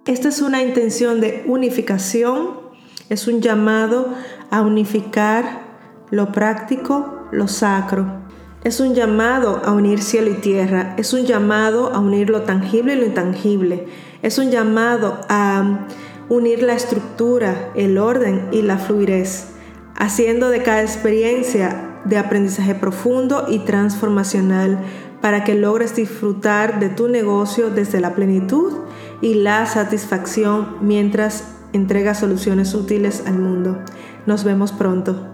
Esta 0.06 0.28
es 0.28 0.42
una 0.42 0.62
intención 0.62 1.22
de 1.22 1.46
unificación, 1.48 2.60
es 3.08 3.30
un 3.30 3.40
llamado 3.40 4.14
a 4.50 4.64
unificar 4.64 5.62
lo 6.10 6.34
práctico, 6.34 7.26
lo 7.32 7.48
sacro. 7.48 8.21
Es 8.64 8.80
un 8.80 8.94
llamado 8.94 9.60
a 9.66 9.72
unir 9.72 10.04
cielo 10.04 10.30
y 10.30 10.36
tierra, 10.36 10.94
es 10.98 11.14
un 11.14 11.26
llamado 11.26 11.92
a 11.96 12.00
unir 12.00 12.30
lo 12.30 12.44
tangible 12.44 12.94
y 12.94 12.98
lo 12.98 13.06
intangible, 13.08 13.88
es 14.22 14.38
un 14.38 14.52
llamado 14.52 15.20
a 15.30 15.88
unir 16.30 16.62
la 16.62 16.74
estructura, 16.74 17.72
el 17.74 17.98
orden 17.98 18.50
y 18.52 18.62
la 18.62 18.78
fluidez, 18.78 19.48
haciendo 19.96 20.50
de 20.50 20.62
cada 20.62 20.84
experiencia 20.84 22.02
de 22.06 22.20
aprendizaje 22.20 22.76
profundo 22.76 23.48
y 23.50 23.60
transformacional 23.66 24.78
para 25.22 25.44
que 25.44 25.56
logres 25.56 25.96
disfrutar 25.96 26.80
de 26.80 26.90
tu 26.90 27.08
negocio 27.08 27.72
desde 27.72 28.00
la 28.00 28.14
plenitud 28.14 28.74
y 29.22 29.36
la 29.36 29.66
satisfacción 29.66 30.78
mientras 30.82 31.46
entregas 31.74 32.20
soluciones 32.20 32.76
útiles 32.76 33.24
al 33.26 33.40
mundo. 33.40 33.80
Nos 34.28 34.44
vemos 34.44 34.72
pronto. 34.72 35.31